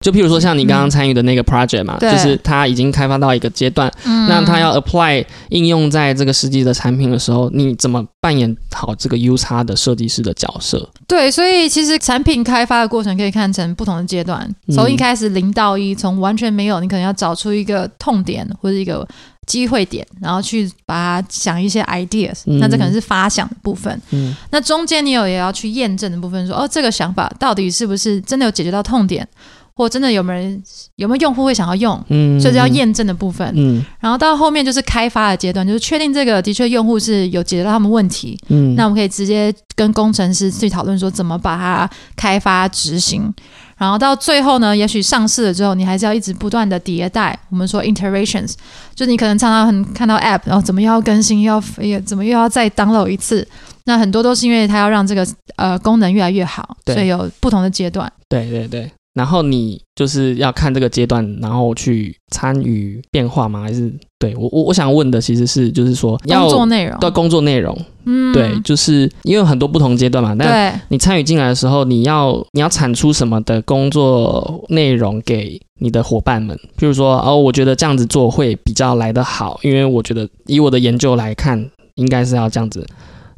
[0.00, 2.12] 就譬如说像你刚刚参与的那个 project 嘛，对。
[2.12, 4.28] 就是它已经开发到一个阶段，嗯。
[4.28, 10.88] 那它要 apply 应用在这个实际的产品的时候，你怎么扮演好这个 U 叉的设计师的角色？
[11.08, 14.74] 对，所以其实产品开发的过程可以看成不同的阶段，嗯。
[14.74, 19.06] 从一开始零到一，从完全没有，你可能要找出一个痛点或者一个
[19.46, 24.00] 机会点，然后去把它想一些 ideas，、嗯那这可能是发想的部分。
[24.10, 29.26] 嗯那中间你有也要去验证的部分说哦，这个想法到底是不是真的有解决到痛点，
[29.74, 30.62] 或真的有没有人
[30.96, 33.50] 有没有用户会想要用，嗯所以这要验证的部分。
[33.54, 43.32] 嗯然后到后面就是开发的阶段，就是确定这个的确用户是有解决到他们问题，嗯那我们可以直接跟工程师去讨论说怎么把它开发执行。
[43.78, 47.38] 然后到最后呢，也许上市了之后，你还是要一直不断的迭代。
[47.50, 48.54] 我们说 iterations，
[48.94, 53.46] 就是你可能常常很看到 app，然后怎么又要更新，又要也怎么又要再 download 一次。
[53.84, 58.10] 那很多都是因为它要让这个呃功能越来越好，所以有不同的阶段。
[58.28, 58.90] 对对对。
[59.16, 63.62] 然后你就是要看这个阶段，然后去参与变化吗？
[63.62, 67.74] 还是对我我我想问的其实是就是说要工作内容，对工作内容，
[68.04, 76.54] 嗯，对，就是因为有很多不同阶段嘛，但你参与进来的时候，你要你要产出什么的工作内容给你的伙伴们？
[76.78, 82.86] 譬如说，哦，我觉得这样子做会比较来得好，因为我觉得以我的研究来看，应该是要这样子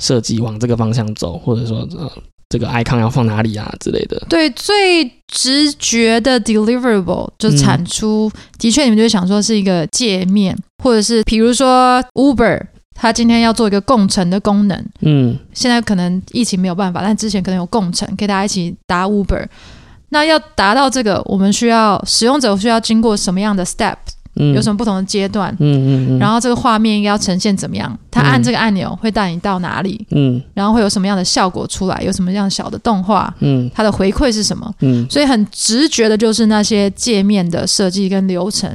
[0.01, 2.11] 设计往这个方向走，或者说呃
[2.49, 4.19] 这个 icon 要放哪里啊之类的。
[4.29, 12.61] 对，最直觉的 deliverable 就嗯产出，的确你们就会想说是一个界面，或者是比如说 Uber，
[12.95, 19.47] 它今天要做一个共乘的功能，嗯现在可能疫情没有办法，但之前可能有共乘，可以大家一起搭 Uber。
[20.11, 24.18] 那要达到这个，我们需要使用者需要经过什么样的 step，、嗯，
[24.55, 25.55] 有什么不同的阶段？
[25.59, 27.99] 嗯嗯嗯，然后这个画面应该要呈现怎么样？
[28.11, 30.07] 他按这个按钮会带你到哪里？
[30.11, 32.03] 嗯然后会有什么样的效果出来？
[32.03, 33.33] 有什么样小的动画？
[33.41, 34.73] 嗯它的回馈是什么？
[34.81, 38.71] 嗯所以很直觉的就是那些界面的设计跟流程。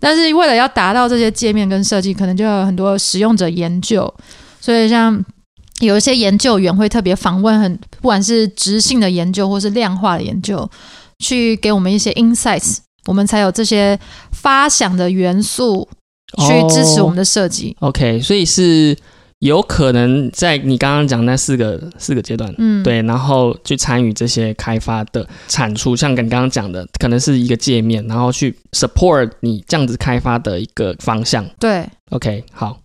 [0.00, 4.12] 但是为了要达到这些界面跟设计，可能就要有很多使用者研究。
[4.60, 5.24] 所以像
[5.80, 10.68] 有一些研究员会特别访问很不管是直性的研究或是量化的研究，
[11.18, 13.98] 去给我们一些 insights，我们才有这些
[14.32, 15.88] 发想的元素
[16.46, 17.74] 去支持我们的设计。
[17.80, 18.94] OK，所以是
[19.38, 31.42] 有可能在你刚刚讲那四个四个阶段，嗯，对，然后去参与这些开发的产出，像跟刚刚讲的，可能是一个界面，然后去 support 你这样子开发的一个方向。
[31.58, 32.78] 对 OK，好，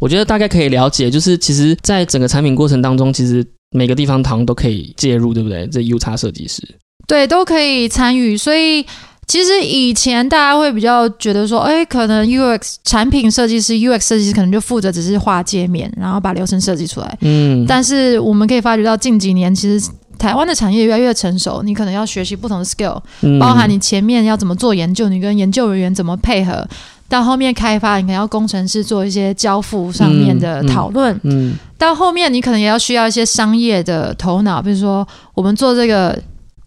[0.00, 5.66] 我觉得大概可以了解，就是其实在整个产品过程当中，其实每个地方好像都可以介入，对不对？
[5.66, 6.62] 这 U 叉设计师，
[7.06, 8.34] 对，都可以参与。
[8.34, 8.86] 所以
[9.28, 17.18] 其实以前大家会比较觉得说，哎，可能 UX 产品设计师、UX 设计师可能就负责只是画界面，然后把流程设计出来。
[17.20, 26.66] 嗯，但是我们可以发觉到近几年，其实台湾的产业越来越成熟，你可能要学习不同的 skill，嗯包含你前面要怎么做研究，你跟研究人员怎么配合。
[27.06, 36.18] 到后面开发，你可能要工程师做一些交付上面的嗯嗯讨论，嗯到后面你可能也要需要一些商业的头脑，比如说我们做这个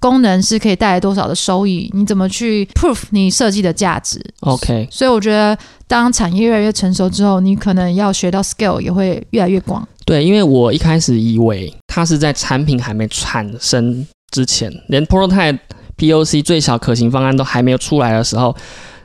[0.02, 5.56] 功能是可以带来多少的收益，你怎么去 proof 你设计的价值？OK，所以我觉得，
[5.88, 9.88] 当产业越来越成熟之后，你可能要学到 scale 也会越来越广。
[10.04, 15.60] 对，因为我一开始以为它是在产品还没产生之前，连 prototype、
[15.98, 18.56] POC 最小可行方案都还没有出来的时候，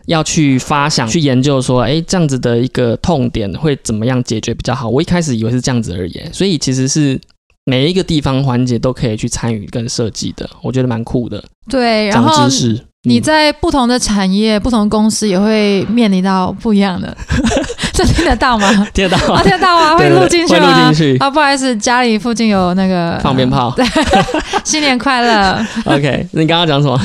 [0.06, 4.88] 要去发想、去研究说，哎，这样子的一个痛点会怎么样解决比较好？
[4.88, 7.20] 我一开始以为是这样子而已，所以其实是
[7.68, 12.86] 每一个地方环节都可以去参与跟设计的，我觉得蛮酷的，对，然长后知识。
[13.02, 17.16] 你嗯在不同的产业、不同公司也会面临到不一样的，
[17.92, 18.68] 这听得到吗？
[18.94, 19.42] 听得到啊，吗？
[19.42, 19.94] 听得到啊？
[19.98, 20.92] 会对录进去会录吗？
[20.92, 23.74] 进去，啊，不好意思，家里附近有那个放鞭炮。
[24.64, 27.00] 新年快乐！OK，你刚刚讲什么？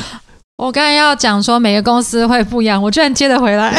[0.57, 3.71] 我刚才要讲说每个公司会不一样，我居然接得回来。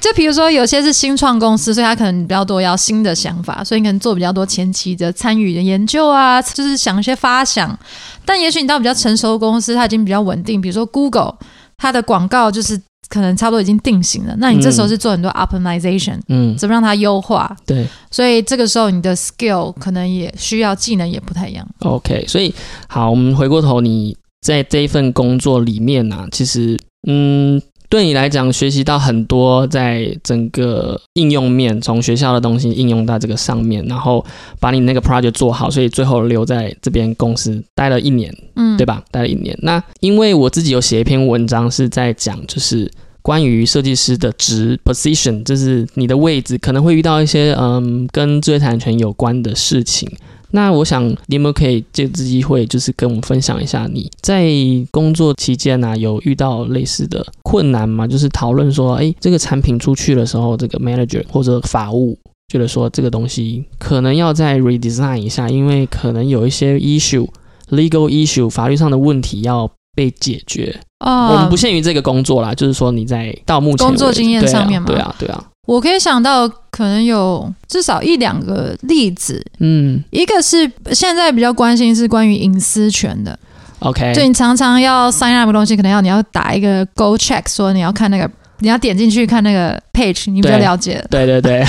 [0.00, 7.76] 就比如说，有些是新创公司，所以他可能比较多要新的想法，所以你可能做比较多前期的参与的研究啊，就是想一些发想。
[8.24, 11.34] 但也许你到比较成熟的公司，它已经比较稳定，比如说 Google，
[11.76, 17.56] 它的广告就是可能差不多已经定型了，那你这时候是做很多 optimization，、嗯，怎么让它优化？
[17.64, 21.66] 对所以这个时候你的 skill 可能也需要技能也不太一样。
[21.80, 22.52] ，OK，所以
[22.88, 34.24] 好，我们回过头，你在这一份工作里面呢、其实，嗯，对你来讲，学习到很多，在整个应用面，从学校的东西应用到这个上面，然后
[34.58, 39.02] 把你那个 project 做好，所以最后留在这边公司待了一年，嗯，对吧？
[39.10, 39.56] 待了一年。
[39.62, 42.90] 那因为我自己有写一篇文章是在讲，就是
[43.22, 50.10] 关于设计师的职 position，就是你的位置可能会遇到一些嗯跟知识产权有关的事情。
[50.50, 54.48] 那我想你有没有可以借此机会，就是跟我们分享一下你在
[54.90, 58.06] 工作期间呢、有遇到类似的困难吗？
[58.06, 62.16] 就是讨论说，哎，这个产品出去的时候，这个 manager 或者法务
[62.48, 67.28] 觉得说这个东西可能要再 redesign 一下，因为可能有一些 issue、
[67.70, 70.78] legal issue 法律上的问题要被解决。
[71.00, 80.02] 哦，我们不限于这个工作啦，就是说你在到目前工作经验上面嘛对啊，对啊，我可以想到可能有至少一两个例子，嗯。
[80.10, 83.38] 一个是现在比较关心是关于隐私权的
[83.80, 91.64] ，，OK，就你常常要 sign up 的东西，可能要你要打一个 go check，说你要看那个，你要点进去看那个 page，你比较了解，对 对对。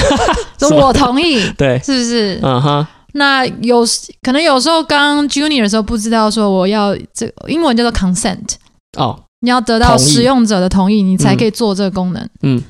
[0.59, 2.39] 说 我同意， 对，是不是？
[2.43, 3.85] 嗯哼，那有
[4.21, 8.55] 可能有时候刚 junior 的时候不知道说我要这英文叫做 consent，
[8.97, 12.29] 哦，你要得到使用者的同意，你才可以做这个功能。
[12.41, 12.61] 嗯，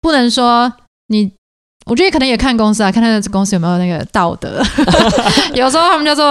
[0.00, 0.72] 不能说
[1.08, 1.30] 你，
[1.86, 4.62] 我觉得可能也看公司啊，看他的公司有没有那个道德。
[5.54, 6.24] 有时候他们叫做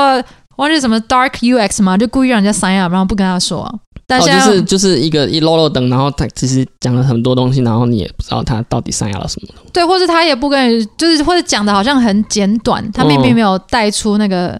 [0.57, 3.79] 忘记什么 dark UX 嘛，就故意让人家 sign up，然后不跟他说。
[4.07, 9.49] 但哦，现在、就是就是一个一漏漏等，然后他其实讲了很多东西，然后你也不知道他到底 sign up 了什么。
[9.71, 14.59] 对，或者他也不跟你，就是或者讲的好像很简短，他们嗯并没有带出那个。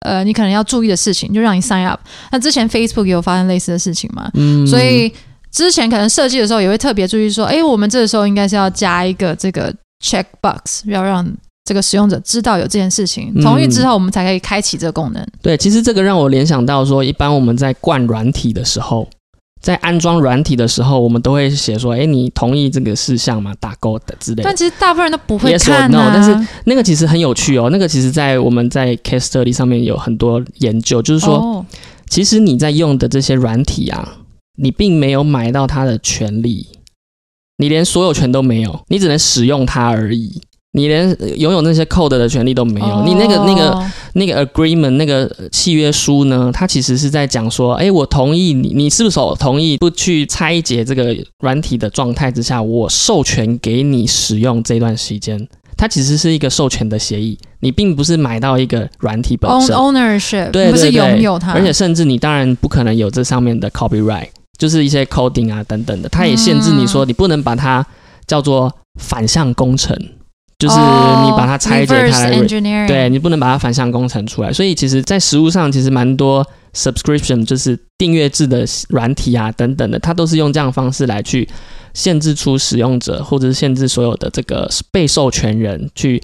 [0.00, 1.98] 呃，你可能要注意的事情，就让你 sign up。
[2.30, 4.30] 那之前 Facebook 也有发生类似的事情嘛？
[4.34, 5.10] 嗯，所以
[5.54, 9.72] 之前可能设计的时候也会特别注意说，哎，我们这个时候应该是要加一个这个
[10.04, 11.24] check box，要让
[11.64, 15.24] 这个使用者知道有这件事情，嗯同意之后我们才可以开启这个功能。
[15.40, 19.08] 对，其实这个让我联想到说，一般我们在灌软体的时候，
[19.62, 23.54] 在安装软体的时候，我们都会写说，哎，你同意这个事项吗？
[23.60, 24.56] 打勾的之类的但。
[24.56, 26.10] 其实大部分人都不会 Yes or 看 no，啊。
[26.12, 27.70] 但是那个其实很有趣哦。
[27.70, 31.64] 那个其实，在我们在 case study 上面有很多研究，就是说，哦
[32.10, 34.06] 其实你在用的这些软体啊，
[34.56, 36.66] 你并没有买到它的权利，
[37.58, 40.40] 你连所有权都没有，你只能使用它而已。
[40.76, 55.46] 你连呃拥有那些 code 的权利都没有，你那个那个哦那个 agreement 那个契约书呢，它其实是在讲说，哎，我同意你，你是不是同意不去拆解这个软体的状态之下，我授权给你使用这段时间。
[55.76, 67.84] 它其实是一个授权的协议，你并不是买到一个软体本身，ownership，不是拥有它，而且甚至你当然不可能有这上面的 copyright，就是一些 coding 啊等等的，它也限制你说你不能把它
[68.26, 69.96] 叫做反向工程，
[70.58, 74.52] 就是你把它拆解它来对你不能把它反向工程出来。
[74.52, 81.48] 所以其实，在实物上其实蛮多 subscription 就是订阅制的软体啊等等的，它都是用这样的方式来去
[81.92, 86.22] 限制出使用者，或者是限制所有的这个被授权人去。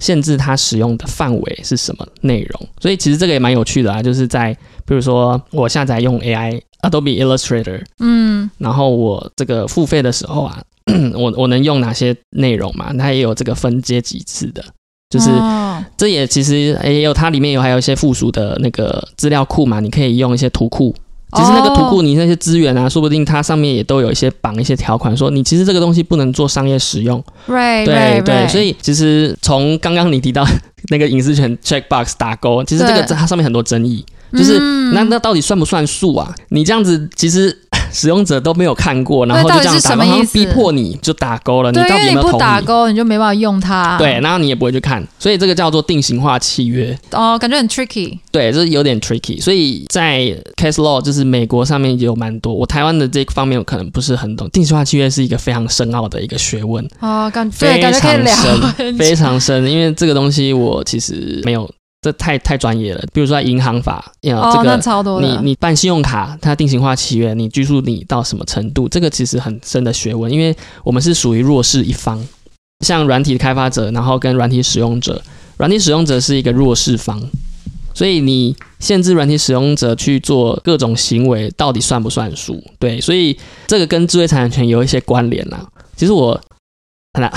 [0.00, 4.52] 限制它使用的范围是什么内容，所以其实这个也蛮有趣的啊，就是在
[4.84, 10.60] 比如说我下载用 AI Adobe Illustrator，嗯，然后我这个付费的时候啊，
[11.14, 12.92] 我我能用哪些内容嘛？
[12.92, 14.64] 它也有这个分阶级次的，
[15.10, 15.82] 就是哦。
[15.96, 20.94] 这也其实也有它里面有还有一些附属的那个资料库嘛，你可以用一些图库。
[21.36, 27.20] 其实那个图库你那些资源啊，说不定它上面也都有一些绑一些条款，说你其实这个东西不能做商业使用。
[27.48, 30.46] right 对对，right，所以其实从刚刚你提到
[30.90, 36.34] 那个隐私权 checkbox 打勾，其实这个它上面很多争议，就是嗯那那到底算不算数啊？
[36.50, 37.56] 你这样子其实
[37.92, 42.40] 使用者都没有看过，然后就这样打勾，到底是什么意思好像逼迫你就打勾了，你，到底有没有同意？
[42.40, 43.96] 打勾，你就没办法用它。
[43.98, 46.96] 对，然后你也不会去看，所以这个叫做定型化契约。
[47.12, 48.18] 哦，感觉很 tricky。
[48.30, 49.40] 对，这有点 tricky。
[49.40, 50.20] 所以在
[50.56, 54.48] case law 就是美国上面也有蛮多，我台湾的这方面我可能不是很懂。
[54.50, 59.70] 定型化契约是一个非常深奥的一个学问，哦，感对，非感觉可以聊常深，非常深。
[59.70, 61.70] 因为这个东西我其实没有，
[62.04, 63.02] 这太太专业了。
[63.14, 64.74] 比如说在银行法，呀、哦，这个。
[65.22, 68.86] 你你办信用卡，它定型化契约，你拘束你到什么程度？
[68.86, 72.22] 这个其实很深的学问，因为我们是属于弱势一方，
[72.84, 75.22] 像软体开发者，然后跟软体使用者，
[75.56, 77.18] 软体使用者是一个弱势方，
[77.94, 82.62] 所以你限制软体使用者去做各种行为，到底算不算数？
[82.78, 83.34] 对，所以
[83.66, 85.66] 这个跟智慧财产权有一些关联啦。
[85.96, 86.38] 其实我。
[87.20, 87.30] 那，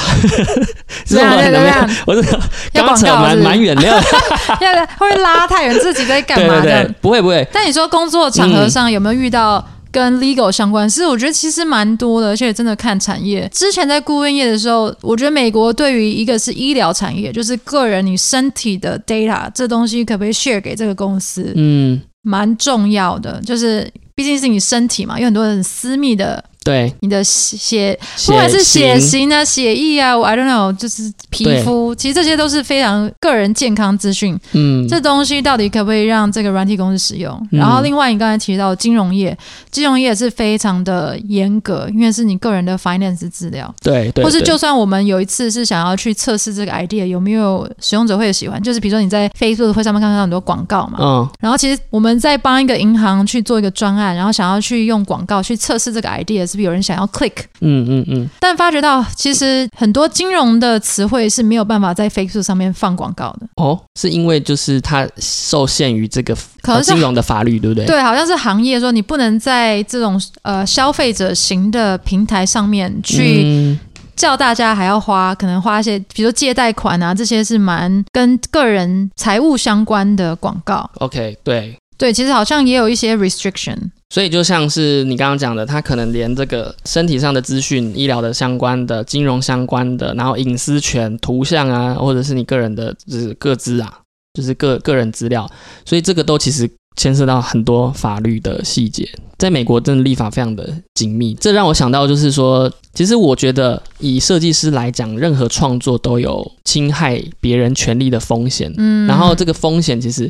[1.05, 2.39] 其实我怎样可能没有怎样，我这个
[2.73, 3.83] 要刚扯蛮蛮远的，
[4.61, 5.79] 要会拉太远？
[5.79, 6.83] 自己在干嘛的？
[6.83, 10.89] 对，不会不会，但你说工作场合上有没有遇到跟 legal 相关？
[10.89, 13.47] 是我觉得其实蛮多的，而且真的看产业。
[13.53, 23.39] 之前在顾问业的时候，我觉得美国对于一个是医疗产业，就是个人你身体的 data 这东西可不可以 share 给这个公司，嗯，蛮重要的。
[23.45, 34.37] 就是毕竟是你身体嘛，有很多很私密的，对，你的血，不管是血型啊、血液啊，我 I don't know，就是皮肤，其实这些都是非常个人健康资讯。
[34.51, 37.33] 嗯，这东西到底可不可以让这个软体公司使用？
[37.53, 37.59] 嗯。
[37.59, 39.37] 然后另外你刚才提到金融业，
[39.71, 51.29] 金融业是非常的严格，因为是你个人的 finance 资料，对对，对或是就算我们有一次是想要去测试这个 idea 有没有使用者会喜欢，就是比如说你在 Facebook 会上面看到很多广告嘛，嗯。
[51.39, 67.85] 然后其实我们在帮一个银行去做一个专案，然后想要去用广告去测试这个 idea 是不是有人想要 click，嗯嗯嗯，但发觉到其实很多金融的词汇是没有办法在 Facebook 上面放广告的，哦，是因为就是它受限于这个可能是呃金融的法律，对不对？
[67.85, 73.79] 对，好像是行业说你不能在这种呃消费者型的平台上面去嗯
[74.15, 80.89] 叫大家还要花，可能花一些，比如说借贷款啊，这些是蛮跟个人财务相关的广告。
[80.95, 81.77] ，OK，对。
[81.97, 83.75] 对，其实好像也有一些 restriction。
[84.09, 93.99] 所以就像是你刚刚讲的，他可能连这个身体上的资讯、医疗的相关的、金融相关的，然后隐私权、图像啊，或者是你个人的就是各资啊，
[94.33, 95.49] 就是个个人资料，
[95.83, 99.07] 所以这个都其实牵涉到很多法律的细节。
[99.37, 108.73] 在美国，真的立法非常的紧密，这让我想到就是说，其实我觉得以设计师来讲，任何创作都有侵害别人权利的风险。
[108.77, 110.27] 嗯，然后这个风险其实，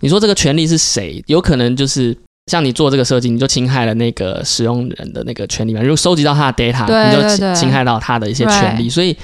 [0.00, 1.22] 你说这个权利是谁？
[1.28, 2.16] 有可能就是
[2.50, 5.80] 像你做这个设计，你就侵害了那个使用人的那个权利嘛。
[5.80, 8.90] 如果收集到他的 data，对你就侵害到他的一些权利。
[8.90, 9.16] 所以，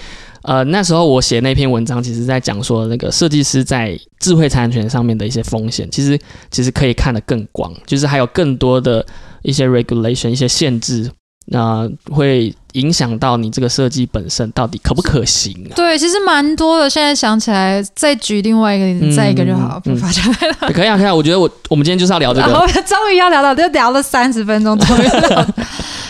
[0.44, 6.18] 呃，那时候我写那篇文章，其实在讲说那个设计师在智慧财产权上面的一些风险，其实
[6.50, 9.04] 其实可以看得更广，就是还有更多的
[9.42, 11.10] 一些 regulation、一些限制。
[11.46, 15.76] 那、会影响到你这个设计本身到底可不可行啊？
[15.76, 16.88] 对，其实蛮多的。
[16.88, 20.72] 现在想起来，再举另外一个再一个就好，嗯不发展来了。
[20.72, 21.14] 可以啊，可以啊。
[21.14, 22.46] 我觉得我我们今天就是要聊这个。
[22.88, 25.44] 终于要聊到，就聊了三十分钟，终于聊到。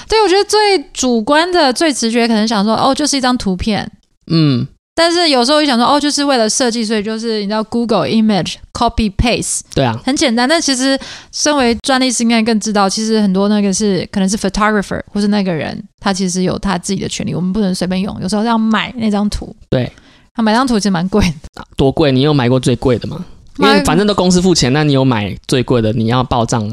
[0.08, 3.90] 对，我觉得最主观的、最直觉，可能想说，哦，就是一张图片。
[4.26, 10.48] 嗯，但是有时候一想说，哦，就是为了设计，所以就是你知道，Google Image Copy Paste 对啊，很简单。
[10.48, 10.98] 但其实
[11.32, 18.16] 身为专利师，应该更知道，其实很多那个是可能是 photographer 或是那个人，他其实有他自己的权利，我们不能随便用。
[18.20, 19.90] 有时候要买那张图，对，
[20.34, 21.22] 他买张图其实蛮贵
[21.52, 21.64] 的。
[21.76, 22.12] 多贵？
[22.12, 23.24] 你有买过最贵的吗？
[23.58, 26.68] 因为反正都公司付钱，那你有买最贵的，你要报账。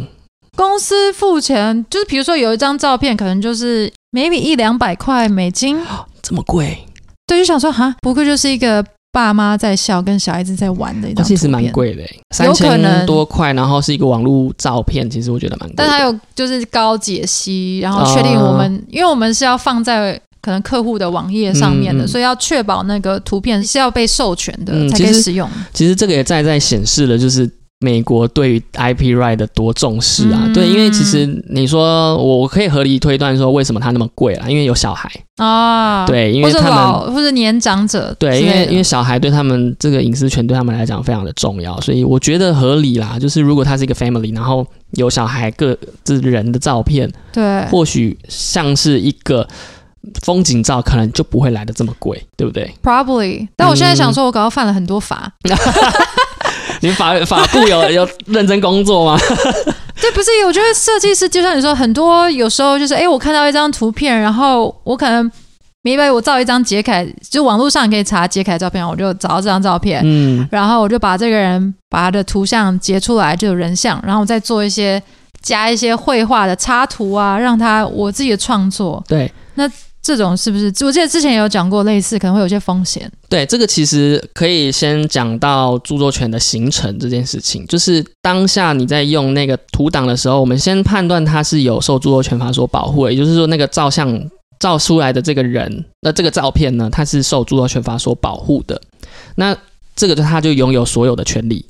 [0.56, 5.80] 公司付钱，就是比如说有一张照片，可能就是 maybe 一两百块美金，
[6.24, 6.78] 这么贵，
[7.32, 15.84] 对，就想说哈，不过就是一个爸妈在笑，跟小孩子在玩的一张图片，那其实蛮贵的欸，三千多块，然后是一个网络照片，其实我觉得蛮贵的。
[15.84, 25.50] 但它有就是高解析，然后确定我们，因为我们是要放在可能客户的网页上面的，所以要确保那个图片是要被授权的、嗯才可以使用。
[25.74, 27.50] 其实这个也在在显示了，就是
[27.82, 30.44] 美国对于 IP right 的多重视啊。
[30.46, 35.12] 嗯对，因为其实你说我我可以合理推断说为什么它那么贵啦，因为有小孩。
[35.38, 43.18] 啊，对，因为他们老或者年长者对，因为因为小孩对他们这个隐私权对他们来讲非常的重要，所以我觉得合理啦。
[43.20, 49.48] 就是如果他是一个 family，然后有小孩各这人的照片，对或许像是一个
[50.22, 55.32] 风景照，可能就不会来的这么贵，对不对？probably，但我现在想说，我搞到犯了很多法，
[56.82, 59.18] 你们法法部有有认真工作吗？
[60.02, 65.32] 对，不是，我觉得设计师就像你说，很多有时候就是，哎，我看到一张图片，然后我可能
[65.84, 75.02] 明白我照一张杰凯，就网络上可以查杰凯照片，我就找到这张照片，嗯，然后我就把这个人把他的图像截出来，就有人像，然后我再做一些
[75.42, 79.32] 加一些绘画的插图啊，让他我自己的创作，对。
[80.02, 80.66] 这种是不是？
[80.84, 83.10] 我记得之前有讲过类似，可能会有些风险。
[83.30, 87.66] 对，这个其实可以先讲到著作权的形成这件事情。
[87.68, 94.20] 就是当下你在用那个图档的时候，我们先判断它是有受著作权法所保护的，也就是说，那个照相
[94.60, 98.82] 照出来的这个人，那这个照片呢，它是受著作权法所保护的。
[99.36, 99.56] 那
[99.95, 101.64] 这个就他就拥有所有的权利，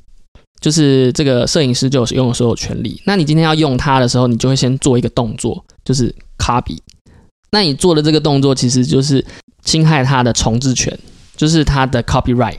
[0.58, 2.98] 就是这个摄影师就有拥有所有权利。
[3.04, 6.78] 那你今天要用它的时候，你就会先做一个动作，就是 copy。
[7.52, 9.24] 那你做的这个动作其实就是
[9.62, 10.98] 侵害他的重置权，
[11.36, 12.56] 就是他的 copyright，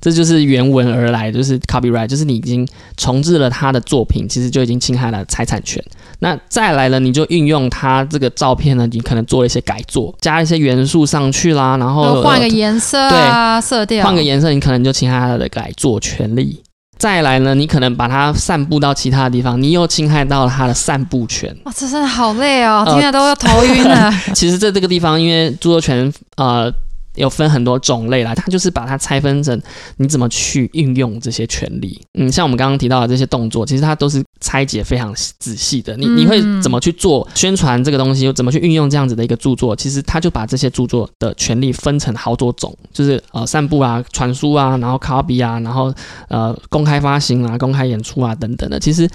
[0.00, 2.66] 这就是原文而来，就是 copyright，就是你已经
[2.96, 5.84] 重置了他的作品，其实就已经侵害了财产权。
[6.20, 16.62] 那再来了，你就运用他这个照片呢，你可能做了一些改作，加一些元素上去啦，然后换个呃颜色啊，色调，换个颜色，你可能就侵害他的改作权利。
[17.00, 21.48] 再来呢，你可能把它散布到其他的地方，你又侵害到了它的散布权。
[21.64, 24.12] 哇，这真的好累哦，呃听得都要头晕了。
[24.34, 26.70] 其实在这个地方，因为著作权呃
[27.14, 29.58] 有分很多种类啦，它就是把它拆分成
[29.96, 31.98] 你怎么去运用这些权利。
[32.18, 35.96] 嗯，像我们刚刚提到的这些动作，其实它都是拆解非常仔细的。
[35.96, 38.24] 你你会怎么去做宣传这个东西？
[38.24, 39.76] 又怎么去运用这样子的一个著作？
[39.76, 45.92] 其实他就把这些著作的权利分成好多种，就是呃散布啊、传输啊，然后 copy 啊，然后
[46.28, 48.80] 呃公开发行啊、公开演出啊等等的。
[48.80, 49.08] 其实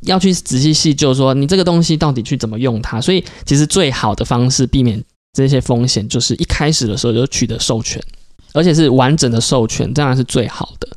[0.00, 3.00] 要去仔细细究说你这个东西到底去怎么用它。
[3.00, 5.02] 所以其实最好的方式避免
[5.32, 8.02] 这些风险，就是一开始的时候就取得授权，
[8.52, 10.88] 而且是完整的授权，这样是最好的。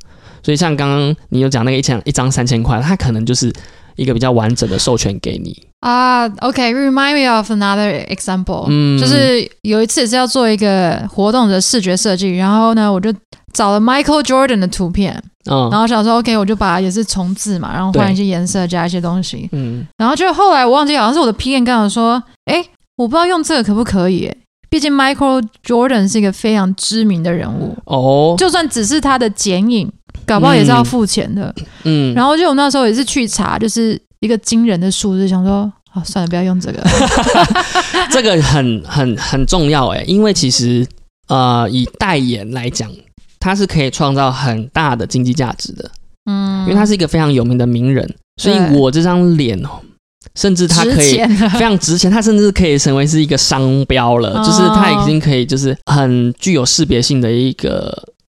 [0.45, 3.51] 所以像刚刚你有讲那个一千一张三千块，它可能就是
[3.95, 6.27] 一个比较完整的授权给你啊。
[6.41, 8.67] OK，remind me of another example。
[8.69, 13.11] 嗯，就是有一次也是要做一个活动的视觉设计，然后呢，我就
[13.53, 15.19] 找了 Michael Jordan 的图片，
[15.49, 22.63] 嗯，然后想说 OK，我就把也是重置嘛，然后换一些颜色，加一些东西，嗯，然后就后来我忘记好像是我的 PM 跟我说，哎，
[22.97, 24.31] 我不知道用这个可不可以，
[24.69, 29.91] 毕竟 Michael Jordan 是一个非常知名的人物哦，就算只是他的剪影。
[30.25, 31.53] 搞不好也是要付钱的，
[31.83, 36.83] 嗯，然后就我那时候也是去查，就是一个惊人的数字，想说啊，算了，不要用这个，
[38.11, 40.85] 这个很很很重要哎，因为其实
[41.27, 42.89] 呃，以代言来讲，
[43.39, 45.89] 它是可以创造很大的经济价值的，
[46.29, 48.09] 嗯，因为他是一个非常有名的名人，
[48.41, 49.69] 所以我这张脸哦，
[50.35, 51.17] 甚至它可以
[51.53, 57.93] 非常值钱，它甚至可以成为是一个商标了，就是它已经可以就是很具有识别性的一个。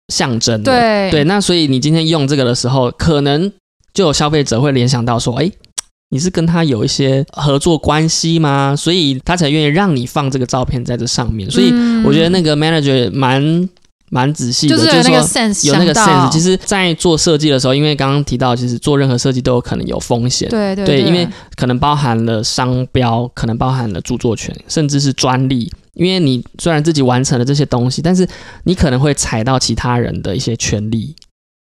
[0.09, 3.51] 象征对对，那所以你今天用这个的时候，可能
[3.93, 5.49] 就有消费者会联想到说，哎，
[6.11, 8.75] 你是跟他有一些合作关系吗？
[8.75, 11.49] 所以他才愿意让你放这个照片在这上面。
[11.49, 11.71] 所以
[12.03, 13.69] 我觉得那个 manager 蛮
[14.09, 16.31] 蛮仔细的，就是有那个 sense，有那个 sense。
[16.31, 25.71] 其实，在做设计的时候，因为刚刚提到，其实做任何设计都有可能有风险，对对，因为可能包含了商标，可能包含了著作权，甚至是专利。
[25.99, 28.27] 因为你虽然自己完成了这些东西，但是
[28.63, 31.15] 你可能会踩到其他人的一些权利。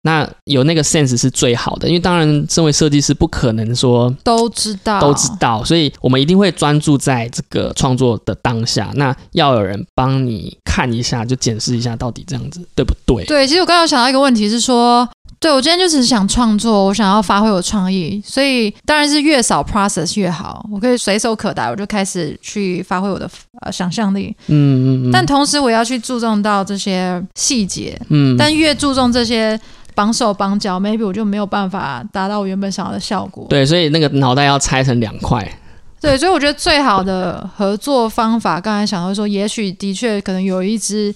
[0.03, 8.91] 那有那个 sense 是最好的，因为当然，身为设计师不可能说都知道都知道，所以我们一定会专注在这个创作的当下。
[8.95, 13.23] 那要有人帮你看一下，就检视一下到底这样子对不对？
[13.25, 15.07] 对，其实我刚刚想到一个问题是说。
[15.41, 20.63] 对，我今天就只是想创作，我想要发挥我创意，所以当然是越少 process 越好。
[20.71, 23.27] 我可以随手可达，我就开始去发挥我的
[23.59, 24.35] 呃想象力。
[24.49, 25.11] 嗯嗯嗯。
[25.11, 27.99] 但同时我要去注重到这些细节。
[28.09, 28.37] 嗯。
[28.37, 29.59] 但越注重这些
[29.95, 33.47] 绑手绑脚，maybe 我就没有办法达到我原本想要的效果。
[33.49, 35.51] 对，所以那个脑袋要拆成两块。
[35.99, 41.11] 对，所以我觉得最好的合作方法，刚才想到说，也许的确可能有一支。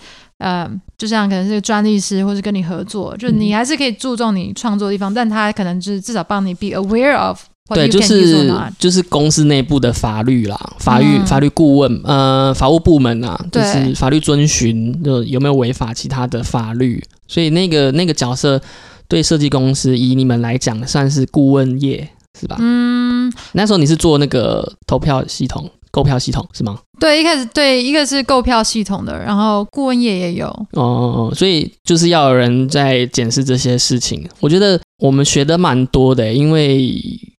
[0.46, 7.42] 呃，就像可能是专利师，或是跟你合作，就你还是可以注重你创作的地方，但他可能就是至少帮你 be aware of。
[7.74, 18.62] 对，就是就是公司内部的法律啦，法律法律顾问，呃，法务部门啊，就是法律遵循，就有没有违法其他的法律，所以那个那个角色
[19.08, 22.08] 对设计公司以你们来讲算是顾问业
[22.40, 22.58] 是吧？
[22.60, 25.68] 嗯，那时候你是做那个投票系统。
[25.90, 26.78] 购票系统是吗？
[27.00, 30.48] 对，一开始对，一个是购票系统的，然后顾问业也有。
[30.72, 34.28] 哦，所以就是要有人在检视这些事情。
[34.40, 36.94] 我觉得我们学的蛮多的，因为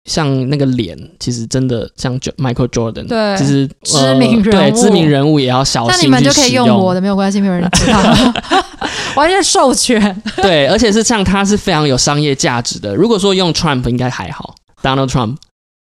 [0.04, 5.92] 像那个脸，其实真的像 Michael Jordan，对，其实知名人物，对知名人物也要小心。
[5.96, 8.00] 那你们就可以用我的，没有关系，没有人知道，
[9.16, 10.22] 完全授权。
[10.36, 12.94] 对，而且是像他是非常有商业价值的。
[12.94, 15.36] 如果说用 Trump 应该还好，Donald Trump。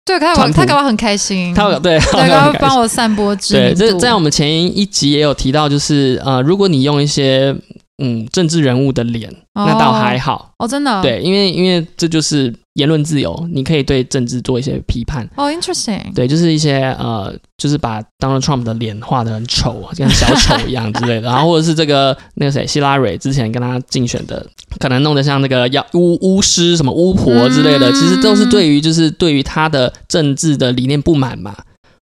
[0.08, 7.54] 对，他他搞我很开心，他对，他帮我散播知名对，这在我们前一集也有提到，就是呃，如果你用一些。
[8.00, 10.52] 嗯，政治人物的脸那倒还好。
[10.58, 11.02] 哦，真的？
[11.02, 15.28] 对，因为因为这就是言论自由，你可以对政治做一些批判。
[15.36, 24.46] 哦，interesting，对，就是一些呃，就是把 Donald Trump 的脸画的很丑，像小丑一样之类的， 然后或者是这个那个谁希拉蕊之前跟他竞选的，
[24.78, 31.52] 可能弄得像那个妖 巫巫师什么巫婆之类的，其实都是对于就是对于他的政治的理念不满嘛，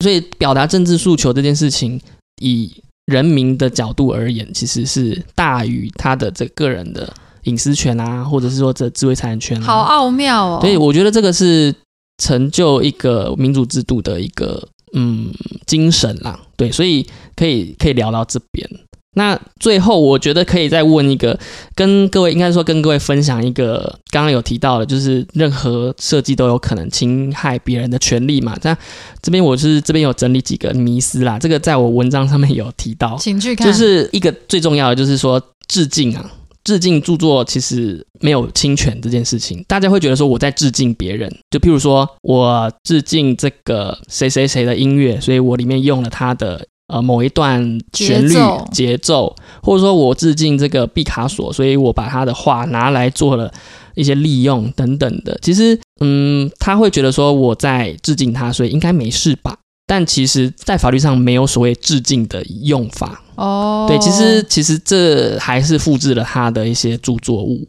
[0.01, 1.99] 所以表达政治诉求这件事情
[2.41, 2.71] 以。
[3.11, 10.59] 人民的角度而言，其实是大于他的这个人的隐私权啊，或者是说这智慧财产权，好奥妙哦。
[10.61, 11.75] 所以我觉得这个是
[12.17, 15.31] 成就一个民主制度的一个嗯
[15.67, 16.39] 精神啦。
[16.55, 17.05] 对，所以
[17.35, 18.69] 可以可以聊到这边。
[19.13, 21.37] 那最后，我觉得可以再问一个，
[21.75, 28.57] 跟各位应该说跟各位分享一个，刚刚有提到的，就是任何设计都有可能侵害别人的权利嘛。
[28.63, 28.77] 那
[29.21, 33.67] 这边我是这边有整理几个迷思啦，这个在我文章上面有提到，请去看。
[33.67, 36.31] 就是一个最重要的，就是说致敬啊，
[36.63, 39.61] 致敬著作其实没有侵权这件事情。
[39.67, 46.65] 大家会觉得说我在致敬别人，就譬如说我致敬这个谁谁谁的音乐，所以我里面用了他的。
[46.91, 48.35] 呃某一段旋律
[48.71, 49.33] 节奏
[49.63, 53.51] 或者说我致敬这个毕卡索，所以我把他的画拿来做了
[53.95, 55.37] 一些利用等等的。
[55.41, 59.57] 其实，嗯，他会觉得说我在致敬他，所以应该没事吧？
[59.87, 63.21] 但其实，在法律上没有所谓致敬的用法。
[63.35, 67.67] 哦，对，其实其实这还是复制了他的一些著作物，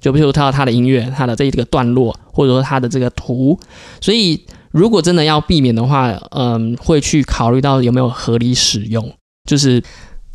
[0.00, 3.58] 就比如他他的音乐，他的这一个段落，或者说他的这个图。
[4.00, 4.42] 所以，
[4.72, 9.12] 如果真的要避免的话，嗯，会去考虑到有没有合理使用，
[9.48, 9.82] 就是。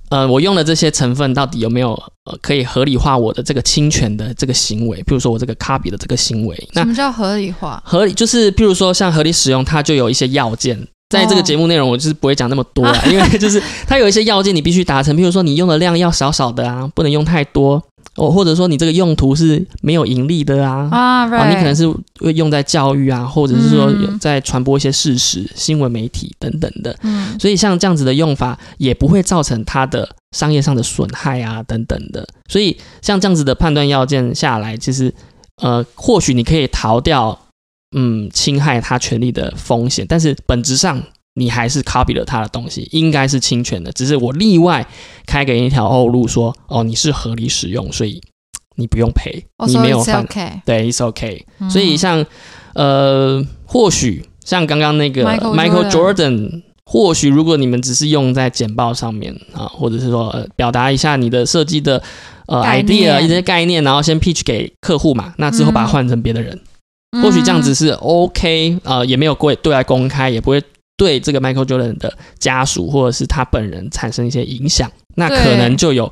[0.10, 1.94] 呃，我用的这些成分到底有没有
[2.26, 4.98] 呃可以合理化我的这个侵权的这个行为？
[5.02, 7.82] 比如说我这个 copy 的这个行为，那什么叫合理化？
[7.84, 10.80] 合理就是，譬如说像合理使用，它就有一些要件。
[11.10, 17.82] 在这个节目内容，我就是不会讲那么多啦，因为就是它有一些要件你必须达成，譬如说你用的量要少少的啊，不能用太多
[18.16, 21.86] 哦，或者说你这个用途是没有盈利的啊，啊你可能是
[22.20, 26.98] 会用在教育啊，或者是说嗯有在传播一些事实、新闻媒体等等的。
[27.02, 32.26] 嗯所以像这样子的用法，也不会造成它的商业上的损害啊，等等的。
[32.48, 35.14] 所以像这样子的判断要件下来，其实
[35.62, 37.38] 呃，或许你可以逃掉
[37.96, 41.04] 嗯侵害他权利的风险，但是本质上
[41.36, 43.92] 你还是 copy 了他的东西，应该是侵权的。
[43.92, 44.88] 只是我例外
[45.26, 48.22] 开给你一条后路说，哦，你是合理使用，所以
[48.78, 51.44] 你不用赔，你没有犯 OK，对，it's okay。
[51.60, 51.70] 嗯。
[51.70, 52.26] 所以像
[52.74, 62.02] 呃，或许像刚刚那个 Michael Michael Jordan Jordan，或许如果你们只是用在简报上面啊，或者是说、呃、表达一下你的设计的
[62.48, 66.62] 呃 idea 一些概念，然后先 pitch 给客户嘛，那之后把它换成别的人，
[67.12, 67.24] 嗯。
[67.24, 70.62] 或许这样子是 OK，呃，也没有对对外公开，也不会
[70.98, 76.12] 对这个 Michael Jordan 的家属或者是他本人产生一些影响，那可能就有。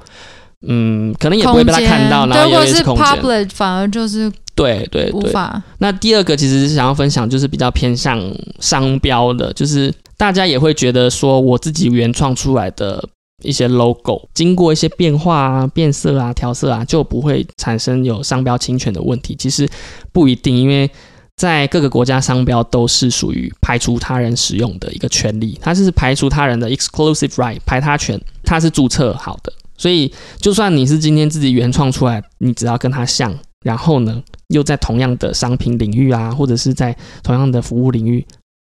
[0.66, 3.04] 嗯，可能也不会被他看到，然后也是空间。
[3.04, 5.62] public，反而就是对对对，无法。
[5.80, 8.18] 那第二个其实是想要分享，就是比较偏向
[8.62, 13.04] 商标的，就是大家也会觉得说，我自己原创出来的
[13.44, 19.36] 一些 logo，经过一些变化啊、变色啊、调色啊，就不会产生有商标侵权的问题。
[19.36, 19.68] 其实
[20.14, 20.90] 不一定，因为
[21.36, 29.52] 在各个国家，商标都是属于排除他人使用的一个权利，它是排除他人的 exclusive right 排他权，它是注册好的。
[29.76, 33.34] 所以，就算你是今天自己原创出来，你只要跟它像，
[33.66, 38.26] 然后呢，又在同样的商品领域啊，或者是在同样的服务领域，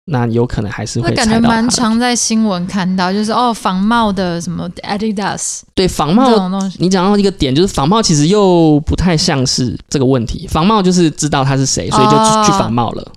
[0.06, 1.68] 那有可能还是那会感觉蛮。
[1.70, 10.46] 常在新闻看到，就是哦，仿冒的什么 Adidas 对仿冒这冒，种东西，你讲到一个点，就是仿冒其实又不太像是这个问题。
[10.48, 13.12] 仿冒就是知道他是谁，所以就去,、仿冒了，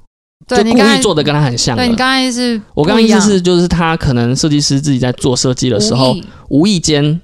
[0.48, 1.76] 就故意做的跟他很像。
[1.76, 6.16] 对你刚才是我刚意思是，就是他可能设计师自己在做设计的时候
[6.50, 7.20] 无意间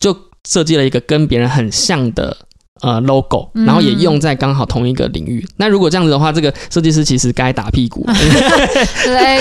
[0.00, 0.16] 就
[0.48, 2.34] 设计了一个跟别人很像的
[2.82, 3.64] 呃 logo，嗯。
[3.64, 5.42] 然后也用在刚好同一个领域。
[5.56, 9.40] 那如果这样子的话，这个设计师其实该打屁股， 就是哎，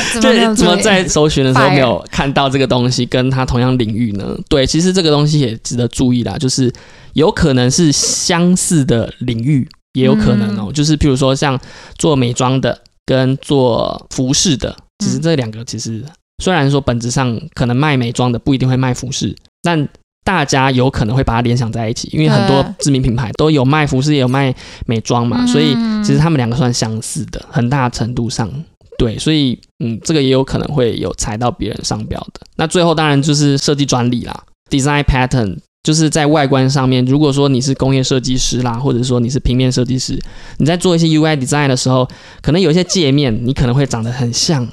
[0.56, 4.38] 怎么在搜寻的时候没有看到这个东西跟他同样领域呢？
[4.48, 6.72] 对，其实这个东西也值得注意啦，就是
[7.14, 10.74] 有可能是相似的领域，也有可能哦、嗯。
[10.74, 11.60] 就是譬如说像
[11.98, 16.04] 做美妆的跟做服饰的，其实嗯这两个其实
[16.44, 19.88] 虽然说本质上可能卖美妆的不一定会卖服饰，但
[20.24, 24.54] 大家有可能会把它联想在一起，因为很多知名品牌都有卖服饰，也有卖
[24.86, 28.50] 美妆嘛，嗯所以其实他们两个算相似的，很大程度上。
[28.98, 32.42] 对，所以嗯，这个也有可能会有踩到别人商标的。
[32.58, 40.20] 那最后当然就是设计专利啦，design pattern，就是在外观上面，如果说你是工业设计师啦，或者说你是平面设计师，
[40.60, 42.08] 你在做一些 UI design 的时候，
[42.44, 44.68] 可能有一些界面你可能会长得很像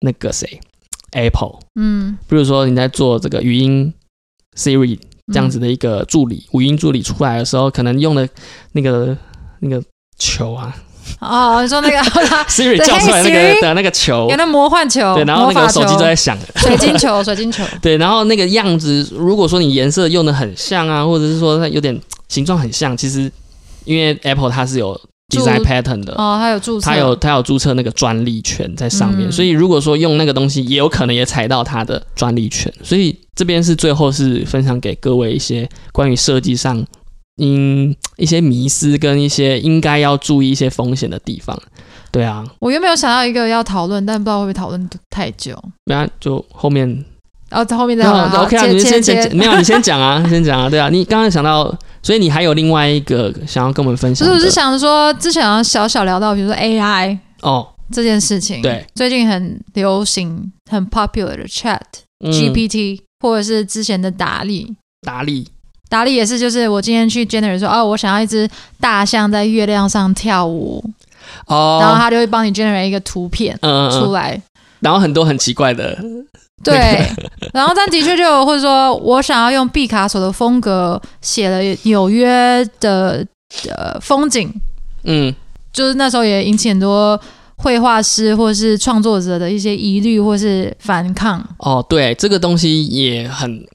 [0.00, 0.58] 那个谁
[1.12, 3.92] Apple，嗯比如说你在做这个语音
[4.56, 4.98] Siri
[5.32, 8.28] 这样子的，一个助理，语音助理出来的时候，可能用的
[8.72, 9.16] 那个
[9.60, 9.82] 那个
[10.18, 10.74] 球啊
[11.20, 11.98] 哦，你说那个，
[12.48, 21.98] Siri 对叫出来那个的那个球有，那魔幻球，对，然后那个手机都在响，水晶球， 水晶球，对，然后那个样子，如果说你颜色用的很像啊，或者是说它有点
[22.28, 23.30] 形状很像，其实
[23.84, 32.72] 因为 Apple 它是有注 design pattern 的，哦，还有注册，它有他有注册那个专利权在上面，嗯所以如果说用那个东西，也有可能也踩到他的专利权。
[32.82, 36.84] 所以这边是最后是分享给各位一些关于设计上，
[37.42, 41.58] 嗯，一些迷思跟一些应该要注意一些风险的地方。
[42.12, 45.60] 对啊，我原本有想到一个要讨论，但不知道会不会讨论太久。
[45.84, 47.04] 不然就后面
[47.54, 61.78] 然后在后面再好好 OK 啊，接你先讲，没有你先讲啊， 先讲啊，对啊，你刚刚想到，所以你还有另外一个想要跟我们分享就，是，我是想说，之前小小聊到，比如说 AI 哦，这件事情，对，最近很流行、很 popular 的 Chat、
[62.26, 62.32] 嗯。
[62.32, 64.74] GPT，或者是之前的达利。
[65.06, 65.46] 达利，
[65.88, 68.50] 达利也是，就是我今天去 Generate 说，哦，我想要一只
[68.80, 70.82] 大象在月亮上跳舞，
[71.46, 74.42] 哦，然后他就会帮你 generate 一个图片嗯嗯嗯，出来。
[74.80, 75.96] 然后很多很奇怪的
[76.62, 77.06] 对，
[77.52, 83.26] 然后但的确就有或者说我想要用毕卡索的风格写了纽约的
[83.68, 84.50] 呃风景，
[85.02, 85.34] 嗯，
[85.72, 87.20] 就是那时候也引起很多
[87.56, 91.46] 绘画师或是创作者的一些疑虑或是反抗。
[91.58, 93.66] 哦，对，这个东西也很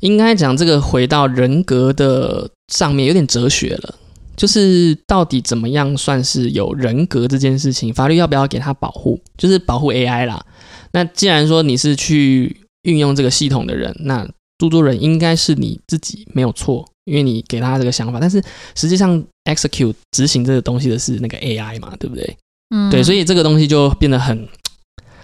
[0.00, 3.94] 应该讲，这个回到人格的上面有点哲学了，
[4.36, 9.18] 就是到底怎么样算是有人格这件事情，法律要不要给他保护？
[9.38, 10.44] 就是保护 AI 啦。
[10.92, 14.28] 那既然说你是去运用这个系统的人，那
[14.58, 18.42] 著作人应该是你自己没有错，因为你给他这个想法，但是
[18.74, 22.36] 实际上 execute 执行这个东西的是那个 AI 嘛，对不对？
[22.74, 24.48] 嗯，对，所以这个东西就变得很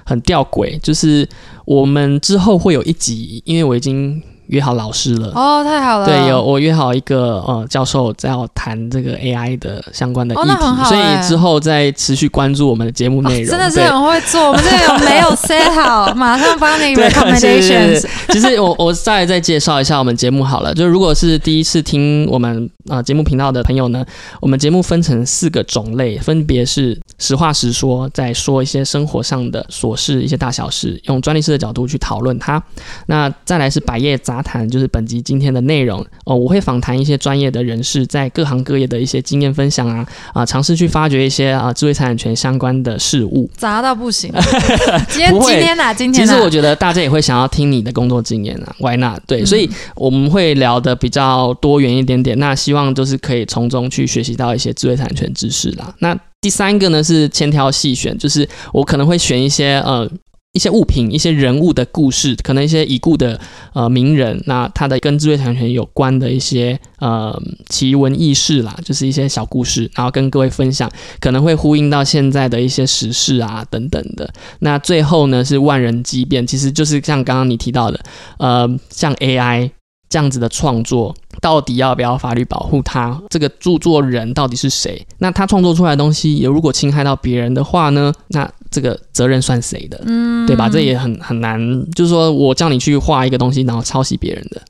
[0.07, 1.29] 很吊诡，就是
[1.67, 5.33] 我们之后会有一集，因为我已经约好老师了。
[5.35, 13.49] 哦，太好了，对，有我约好一个呃教授在要谈这个 AI 的相关的议题，所以欸之后再持续关注我们的节目内容。
[13.49, 18.07] 哦真的是 很会做，我们这个有没有 set 好， 马上帮你 recommendations。
[18.31, 24.05] 其实我我再再介绍一下我们节目好了，就如果是第一次听我们呃节目频道的朋友呢，
[24.41, 32.63] 我们节目分成四个种类，分别是实话实说，在说一些生活上的琐事、一些大小事，用专利师的角度去讨论它。
[33.07, 43.49] 那再来是百叶杂谈，就是本集今天的内容哦，我会访谈一些专业的人士，在各行各业的一些经验分享啊啊，尝试去发掘一些啊智慧财产权相关的事物。
[43.57, 44.33] 杂到不行。
[45.09, 45.93] 今天今天哪？
[45.93, 46.33] 今天哪？
[46.33, 49.21] 其实我觉得大家也会想要听你的工作经验啊，Why not？
[49.27, 52.39] 对，嗯所以我们会聊的比较多元一点点。
[52.39, 55.95] 那希望就是可以从中去学习到一些智慧产权知识啦。
[55.99, 60.09] 那第三个呢是千挑细选，就是我可能会选一些呃。
[60.55, 63.39] 一些物品、一些人物的故事，可能一些已故的
[63.73, 67.37] 呃名人，那他的跟智慧产权有关的一些呃
[67.69, 70.89] 奇闻异事啦，就是一些小故事，然后跟各位分享，
[71.21, 74.33] 可能会呼应到现在的一些时事啊等等的。
[74.61, 78.01] 那最后呢是万人机变，其实就是像刚刚你提到的，
[78.39, 79.69] 呃，像 AI
[80.09, 83.21] 这样子的创作，到底要不要法律保护它？
[83.29, 85.05] 这个著作人到底是谁？
[85.19, 88.13] 那他创作出来的东西，也如果侵害到别人的话呢？
[88.29, 90.03] 那这个责任算谁的？
[90.05, 90.69] 嗯对吧？
[90.69, 91.57] 这也很很难，
[91.93, 94.61] 就是说我叫你去画一个东西，然后抄袭别人的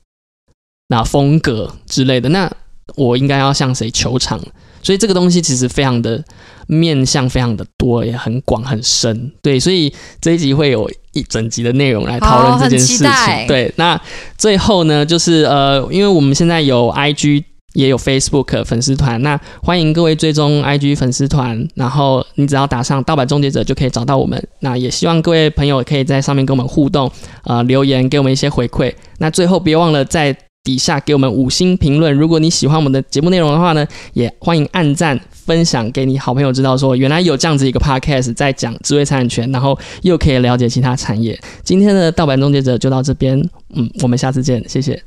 [0.89, 2.51] 那风格之类的，那
[2.97, 4.39] 我应该要向谁求偿？
[4.83, 6.23] 所以这个东西其实非常的
[6.67, 9.33] 面向非常的多，也很广很深。
[9.41, 9.91] 对，所以
[10.21, 13.47] 这一集会有一整集的内容来讨论这件事情。
[13.49, 13.99] 对，那
[14.37, 17.45] 最后呢，就是呃，因为我们现在有 IG。
[17.75, 24.43] 也有 Facebook 粉丝团，那欢迎各位追踪 IG 粉丝团，然后你只要打上“盗版终结者”就可以找到我们。
[24.61, 27.11] 那也希望各位朋友可以在上面跟我们互动，
[27.45, 28.93] 呃，留言给我们一些回馈。
[29.19, 32.15] 那最后别忘了在底下给我们五星评论。
[32.15, 41.39] 如果你喜欢我们的节目内容的话呢，也欢迎按赞分享给你好朋友知道，说原来有这样子一个 Podcast 在讲智慧财产权，然后又可以了解其他产业。
[41.63, 43.39] 今天的盗版终结者就到这边，
[43.75, 45.03] 嗯，我们下次见，谢谢，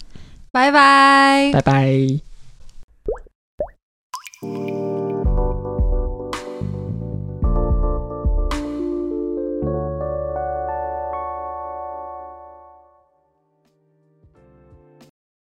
[0.52, 1.50] 拜拜。
[1.54, 2.27] 拜拜。
[4.42, 5.17] Música